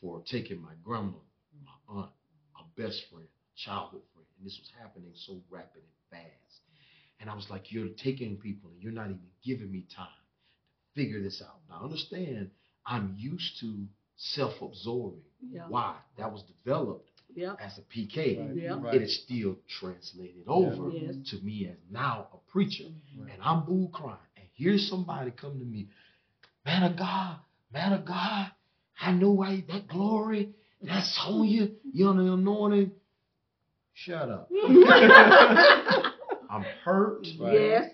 for 0.00 0.22
taking 0.26 0.62
my 0.62 0.72
grandmother, 0.82 1.18
my 1.62 1.94
aunt, 1.94 2.10
a 2.58 2.80
best 2.80 3.02
friend, 3.12 3.28
childhood 3.54 4.00
friend, 4.14 4.26
and 4.38 4.46
this 4.46 4.58
was 4.58 4.70
happening 4.80 5.12
so 5.14 5.42
rapid 5.50 5.82
and 5.82 6.22
fast. 6.22 6.60
And 7.20 7.28
I 7.28 7.34
was 7.34 7.46
like, 7.50 7.70
you're 7.70 7.88
taking 8.02 8.38
people, 8.38 8.70
and 8.70 8.82
you're 8.82 8.92
not 8.92 9.06
even 9.10 9.20
giving 9.44 9.70
me 9.70 9.84
time 9.94 10.06
to 10.06 11.02
figure 11.02 11.22
this 11.22 11.42
out. 11.46 11.60
Now 11.68 11.84
understand, 11.84 12.50
I'm 12.86 13.14
used 13.18 13.60
to 13.60 13.84
self-absorbing. 14.16 15.20
Yeah. 15.50 15.66
Why? 15.68 15.96
That 16.16 16.32
was 16.32 16.42
developed 16.64 17.10
Yep. 17.34 17.58
as 17.60 17.78
a 17.78 17.82
PK. 17.82 18.38
Right. 18.38 18.56
Yeah. 18.56 18.78
Right. 18.80 18.94
It 18.94 19.02
is 19.02 19.22
still 19.24 19.56
translated 19.80 20.44
over 20.46 20.90
Yes. 20.90 21.14
to 21.30 21.36
me 21.40 21.68
as 21.70 21.76
now 21.90 22.28
a 22.32 22.50
preacher. 22.50 22.84
Right. 23.18 23.32
And 23.32 23.42
I'm 23.42 23.64
boo 23.64 23.88
crying. 23.92 24.18
And 24.36 24.46
here's 24.54 24.88
somebody 24.88 25.30
come 25.30 25.58
to 25.58 25.64
me, 25.64 25.88
man 26.64 26.82
of 26.84 26.96
God, 26.96 27.38
man 27.72 27.92
of 27.92 28.04
God, 28.04 28.50
I 29.00 29.12
know 29.12 29.32
why 29.32 29.64
that 29.68 29.88
glory, 29.88 30.54
that's 30.80 31.18
on 31.26 31.46
you. 31.48 31.76
You're 31.92 32.14
the 32.14 32.32
anointing. 32.32 32.92
Shut 33.94 34.28
up. 34.28 34.48
I'm 36.50 36.62
hurt 36.84 37.26
Yes. 37.26 37.90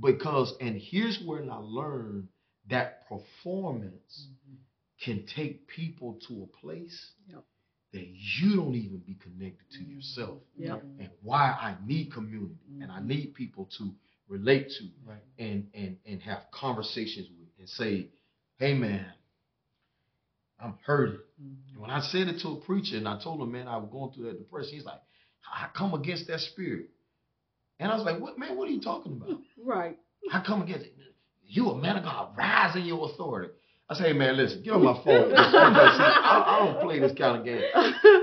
because, 0.00 0.54
and 0.60 0.80
here's 0.80 1.20
where 1.24 1.42
I 1.50 1.56
learned 1.56 2.28
that 2.70 3.06
performance 3.08 4.28
mm-hmm. 4.28 4.54
can 5.04 5.26
take 5.34 5.66
people 5.68 6.18
to 6.28 6.42
a 6.44 6.46
place 6.60 7.12
Yep. 7.28 7.44
That 7.92 8.06
you 8.06 8.56
don't 8.56 8.74
even 8.74 8.98
be 8.98 9.14
connected 9.14 9.70
to 9.72 9.82
yourself. 9.82 10.38
Yep. 10.56 10.82
And 10.98 11.10
why 11.22 11.44
I 11.44 11.76
need 11.84 12.12
community 12.12 12.56
and 12.80 12.90
I 12.90 12.96
mm-hmm. 12.96 13.08
need 13.08 13.34
people 13.34 13.68
to 13.78 13.92
relate 14.28 14.68
to 14.68 14.84
Right. 15.06 15.18
and 15.38 15.68
and 15.74 15.96
and 16.04 16.20
have 16.22 16.42
conversations 16.52 17.28
with 17.38 17.48
and 17.58 17.68
say, 17.68 18.08
hey 18.58 18.74
man, 18.74 19.06
I'm 20.60 20.74
hurting. 20.84 21.20
Mm-hmm. 21.42 21.72
And 21.72 21.80
when 21.80 21.90
I 21.90 22.00
said 22.00 22.28
it 22.28 22.40
to 22.42 22.48
a 22.48 22.56
preacher 22.56 22.96
and 22.96 23.08
I 23.08 23.18
told 23.22 23.40
him, 23.40 23.52
man, 23.52 23.68
I 23.68 23.78
was 23.78 23.88
going 23.90 24.12
through 24.12 24.26
that 24.26 24.38
depression, 24.38 24.74
he's 24.74 24.84
like, 24.84 25.00
I 25.50 25.68
come 25.76 25.94
against 25.94 26.26
that 26.28 26.40
spirit. 26.40 26.90
And 27.80 27.90
I 27.90 27.96
was 27.96 28.04
like, 28.04 28.20
what 28.20 28.38
man, 28.38 28.56
what 28.56 28.68
are 28.68 28.72
you 28.72 28.80
talking 28.82 29.12
about? 29.12 29.38
Right. 29.64 29.98
I 30.32 30.42
come 30.44 30.62
against 30.62 30.86
it. 30.86 30.94
You 31.46 31.70
a 31.70 31.78
man 31.78 31.96
of 31.96 32.04
God, 32.04 32.36
rise 32.36 32.76
in 32.76 32.84
your 32.84 33.10
authority. 33.10 33.52
I 33.90 33.94
say, 33.94 34.04
hey 34.08 34.12
man, 34.12 34.36
listen, 34.36 34.62
get 34.62 34.74
on 34.74 34.84
my 34.84 35.00
phone. 35.02 35.32
I, 35.34 36.44
I 36.46 36.58
don't 36.66 36.80
play 36.80 36.98
this 36.98 37.12
kind 37.16 37.38
of 37.38 37.44
game. 37.44 37.62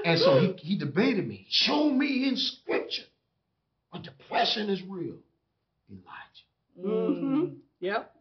And 0.05 0.19
so 0.19 0.39
he, 0.39 0.53
he 0.59 0.77
debated 0.77 1.27
me. 1.27 1.47
Show 1.49 1.89
me 1.89 2.27
in 2.27 2.37
scripture 2.37 3.03
when 3.89 4.03
depression 4.03 4.69
is 4.69 4.81
real. 4.83 5.15
Elijah. 5.89 6.85
hmm 7.15 7.45
Yep. 7.79 8.11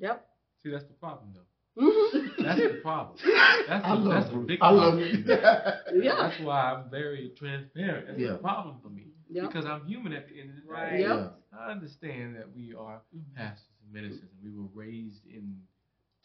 Yep. 0.00 0.26
See, 0.62 0.70
that's 0.70 0.84
the 0.84 0.92
problem, 0.94 1.28
though. 1.34 1.40
hmm 1.80 2.42
That's 2.42 2.60
the 2.60 2.80
problem. 2.82 3.18
That's 3.68 3.84
I 3.84 3.92
a, 3.92 3.94
love 3.94 4.08
that's 4.14 4.30
a 4.30 4.32
Bruce. 4.32 4.46
big 4.46 4.58
I 4.62 4.70
love 4.70 4.94
problem. 4.98 5.24
you. 5.26 6.02
Yeah. 6.02 6.14
That's 6.18 6.40
why 6.40 6.72
I'm 6.72 6.90
very 6.90 7.32
transparent. 7.38 8.06
That's 8.08 8.18
Yeah. 8.18 8.34
a 8.34 8.38
problem 8.38 8.76
for 8.82 8.88
me 8.88 9.08
Yep. 9.30 9.48
because 9.50 9.66
I'm 9.66 9.84
human 9.86 10.12
at 10.12 10.28
the 10.28 10.40
end 10.40 10.50
of 10.50 10.56
the 10.56 10.62
day. 10.62 10.68
Right. 10.68 11.00
Yep. 11.00 11.38
I 11.58 11.70
understand 11.70 12.36
that 12.36 12.46
we 12.54 12.74
are 12.74 13.00
pastors 13.36 13.66
and 13.84 13.92
ministers, 13.92 14.28
and 14.30 14.42
we 14.52 14.56
were 14.58 14.68
raised 14.74 15.24
in 15.26 15.56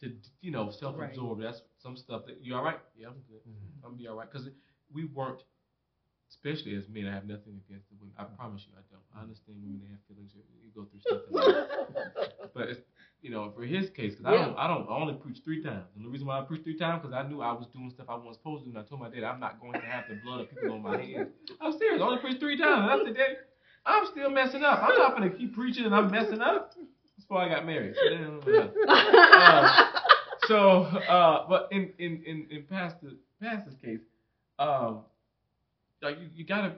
to 0.02 0.12
you 0.40 0.50
know 0.50 0.70
self-absorbed. 0.70 1.42
That's 1.42 1.62
some 1.82 1.96
stuff 1.96 2.26
that 2.26 2.38
you 2.42 2.54
all 2.54 2.64
right? 2.64 2.78
Yeah, 2.96 3.08
I'm 3.08 3.22
good. 3.30 3.40
Mm-hmm. 3.48 3.84
I'm 3.84 3.90
gonna 3.92 3.96
be 3.96 4.08
all 4.08 4.16
right 4.16 4.30
because 4.30 4.48
we 4.92 5.06
weren't, 5.06 5.42
especially 6.30 6.74
as 6.74 6.88
men. 6.88 7.06
I 7.06 7.14
have 7.14 7.26
nothing 7.26 7.60
against 7.66 7.88
the 7.88 7.96
women. 7.98 8.14
I 8.18 8.24
promise 8.24 8.66
you, 8.66 8.74
I 8.76 8.82
don't. 8.90 9.02
I 9.16 9.22
understand 9.22 9.62
women 9.62 9.80
they 9.80 9.90
have 9.90 10.02
feelings. 10.08 10.32
You, 10.34 10.42
you 10.60 10.70
go 10.74 10.86
through 10.90 11.00
stuff, 11.00 11.22
in 11.30 12.50
but 12.54 12.68
it's, 12.68 12.80
you 13.22 13.30
know, 13.30 13.52
for 13.54 13.62
his 13.62 13.88
case, 13.90 14.14
because 14.14 14.26
I 14.26 14.32
don't, 14.32 14.58
I 14.58 14.66
don't, 14.66 14.88
I 14.90 14.98
only 14.98 15.14
preach 15.14 15.38
three 15.44 15.62
times, 15.62 15.86
and 15.96 16.04
the 16.04 16.10
reason 16.10 16.26
why 16.26 16.38
I 16.38 16.42
preach 16.42 16.64
three 16.64 16.76
times 16.78 17.02
because 17.02 17.14
I 17.14 17.22
knew 17.28 17.40
I 17.40 17.52
was 17.52 17.66
doing 17.72 17.90
stuff 17.90 18.06
I 18.08 18.16
wasn't 18.16 18.36
supposed 18.36 18.64
to 18.64 18.70
do, 18.70 18.76
and 18.76 18.84
I 18.84 18.88
told 18.88 19.00
my 19.00 19.08
dad 19.10 19.24
I'm 19.24 19.40
not 19.40 19.60
going 19.60 19.74
to 19.74 19.86
have 19.86 20.04
the 20.08 20.16
blood 20.24 20.40
of 20.40 20.50
people 20.50 20.74
on 20.74 20.82
my 20.82 20.98
hands. 21.00 21.30
I'm 21.60 21.78
serious. 21.78 22.02
I 22.02 22.04
only 22.04 22.18
preached 22.18 22.40
three 22.40 22.58
times, 22.58 22.82
and 22.82 22.90
I 22.90 23.04
said, 23.04 23.16
Dad, 23.16 23.36
I'm 23.84 24.06
still 24.06 24.30
messing 24.30 24.62
up. 24.62 24.82
I'm 24.82 24.98
not 24.98 25.14
gonna 25.14 25.30
keep 25.30 25.54
preaching 25.54 25.84
and 25.84 25.94
I'm 25.94 26.10
messing 26.10 26.40
up. 26.40 26.74
That's 27.32 27.40
why 27.40 27.46
I 27.46 27.54
got 27.54 27.66
married. 27.66 27.94
So, 27.96 28.72
uh, 28.88 29.86
so, 30.46 30.82
uh, 30.82 31.48
but 31.48 31.68
in 31.70 31.92
in 31.98 32.22
in 32.26 32.46
in 32.50 32.62
Pastor 32.64 33.12
Pastor's 33.40 33.74
case, 33.82 34.00
um, 34.58 35.00
like 36.00 36.18
you, 36.20 36.28
you 36.34 36.44
gotta. 36.44 36.74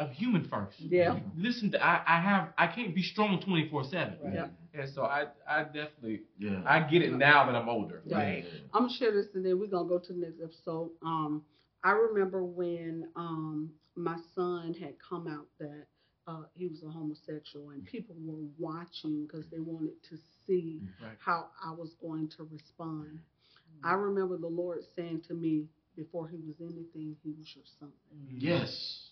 I'm 0.00 0.10
human 0.10 0.48
first. 0.48 0.80
Yeah. 0.80 1.20
Listen, 1.36 1.70
to, 1.70 1.80
I 1.80 2.02
I 2.04 2.20
have 2.20 2.48
I 2.58 2.66
can't 2.66 2.96
be 2.96 3.02
strong 3.02 3.40
24 3.40 3.84
seven. 3.84 4.18
Right. 4.24 4.34
Yep. 4.34 4.52
And 4.74 4.90
so 4.92 5.02
I 5.04 5.26
I 5.48 5.62
definitely 5.62 6.22
Yeah. 6.36 6.62
I 6.66 6.80
get 6.80 7.02
it 7.02 7.12
now 7.12 7.46
that 7.46 7.54
I'm 7.54 7.68
older. 7.68 8.02
Right. 8.10 8.44
I'm 8.72 8.86
gonna 8.86 8.94
share 8.98 9.12
this 9.12 9.26
and 9.34 9.46
then 9.46 9.60
we're 9.60 9.68
gonna 9.68 9.88
go 9.88 10.00
to 10.00 10.12
the 10.12 10.18
next 10.18 10.40
episode. 10.42 10.90
Um, 11.02 11.44
I 11.84 11.92
remember 11.92 12.42
when 12.42 13.06
um 13.14 13.70
my 13.94 14.16
son 14.34 14.74
had 14.74 14.94
come 15.08 15.28
out 15.28 15.46
that 15.60 15.86
uh, 16.26 16.44
he 16.54 16.66
was 16.66 16.82
a 16.82 16.90
homosexual 16.90 17.70
and 17.70 17.84
people 17.84 18.16
were 18.24 18.48
watching 18.58 19.26
because 19.26 19.44
they 19.50 19.58
wanted 19.58 19.94
to 20.10 20.16
see 20.46 20.80
mm-hmm. 20.82 21.04
Right. 21.04 21.16
how 21.18 21.46
I 21.64 21.72
was 21.72 21.94
going 22.00 22.28
to 22.36 22.48
respond. 22.50 23.18
Mm-hmm. 23.18 23.86
I 23.86 23.92
remember 23.94 24.36
the 24.36 24.46
Lord 24.46 24.78
saying 24.96 25.22
to 25.28 25.34
me 25.34 25.66
before 25.96 26.28
he 26.28 26.38
was 26.38 26.56
anything, 26.60 27.16
he 27.22 27.30
was 27.30 27.46
your 27.54 27.64
son. 27.78 27.90
Mm-hmm. 28.14 28.38
Yes. 28.38 29.08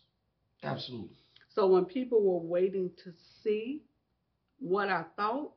Absolutely. 0.62 1.16
So 1.54 1.66
when 1.66 1.84
people 1.84 2.22
were 2.22 2.40
waiting 2.46 2.90
to 3.04 3.12
see 3.42 3.82
what 4.58 4.88
I 4.88 5.04
thought, 5.16 5.52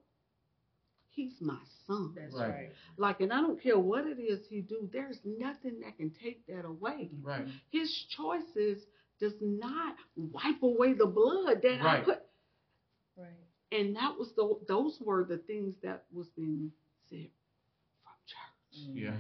he's 1.12 1.34
my 1.40 1.58
son. 1.88 2.14
That's 2.16 2.34
Right. 2.34 2.50
right. 2.50 2.72
Like, 2.98 3.22
and 3.22 3.32
I 3.32 3.40
don't 3.42 3.62
care 3.62 3.80
what 3.80 4.06
it 4.06 4.20
is 4.20 4.46
he 4.50 4.62
do. 4.62 4.90
There's 4.92 5.20
nothing 5.24 5.80
that 5.82 5.96
can 5.98 6.12
take 6.22 6.46
that 6.48 6.66
away. 6.66 7.12
Right. 7.22 7.48
His 7.72 7.90
choices 8.18 8.84
does 9.20 9.34
not 9.42 9.96
wipe 10.16 10.62
away 10.62 10.94
the 10.94 11.06
blood 11.06 11.62
that 11.62 11.82
I 11.82 12.02
put. 12.02 12.22
Right. 13.18 13.28
And 13.72 13.96
that 13.96 14.18
was 14.18 14.34
the 14.36 14.58
those 14.68 14.98
were 15.02 15.24
the 15.24 15.38
things 15.38 15.76
that 15.84 16.04
was 16.14 16.28
being 16.36 16.72
said 17.10 17.30
from 18.04 18.14
church. 18.26 18.90
Mm. 18.90 19.02
Yeah. 19.04 19.12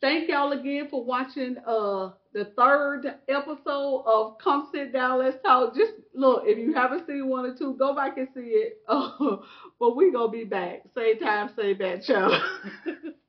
Thank 0.00 0.30
y'all 0.30 0.52
again 0.52 0.88
for 0.90 1.04
watching 1.04 1.56
uh 1.66 2.12
the 2.32 2.46
third 2.56 3.06
episode 3.28 4.04
of 4.06 4.38
Come 4.38 4.68
Sit 4.72 4.92
Down, 4.92 5.18
Let's 5.18 5.42
Talk. 5.42 5.74
Just 5.74 5.92
look, 6.14 6.44
if 6.46 6.58
you 6.58 6.72
haven't 6.72 7.06
seen 7.06 7.28
one 7.28 7.44
or 7.44 7.56
two, 7.56 7.74
go 7.74 7.94
back 7.94 8.16
and 8.16 8.28
see 8.34 8.40
it. 8.40 8.78
Uh, 8.88 9.10
but 9.80 9.96
we 9.96 10.12
gonna 10.12 10.30
be 10.30 10.44
back. 10.44 10.82
Same 10.94 11.18
time, 11.18 11.50
same 11.56 11.76
bad 11.76 12.02
channel. 12.02 12.40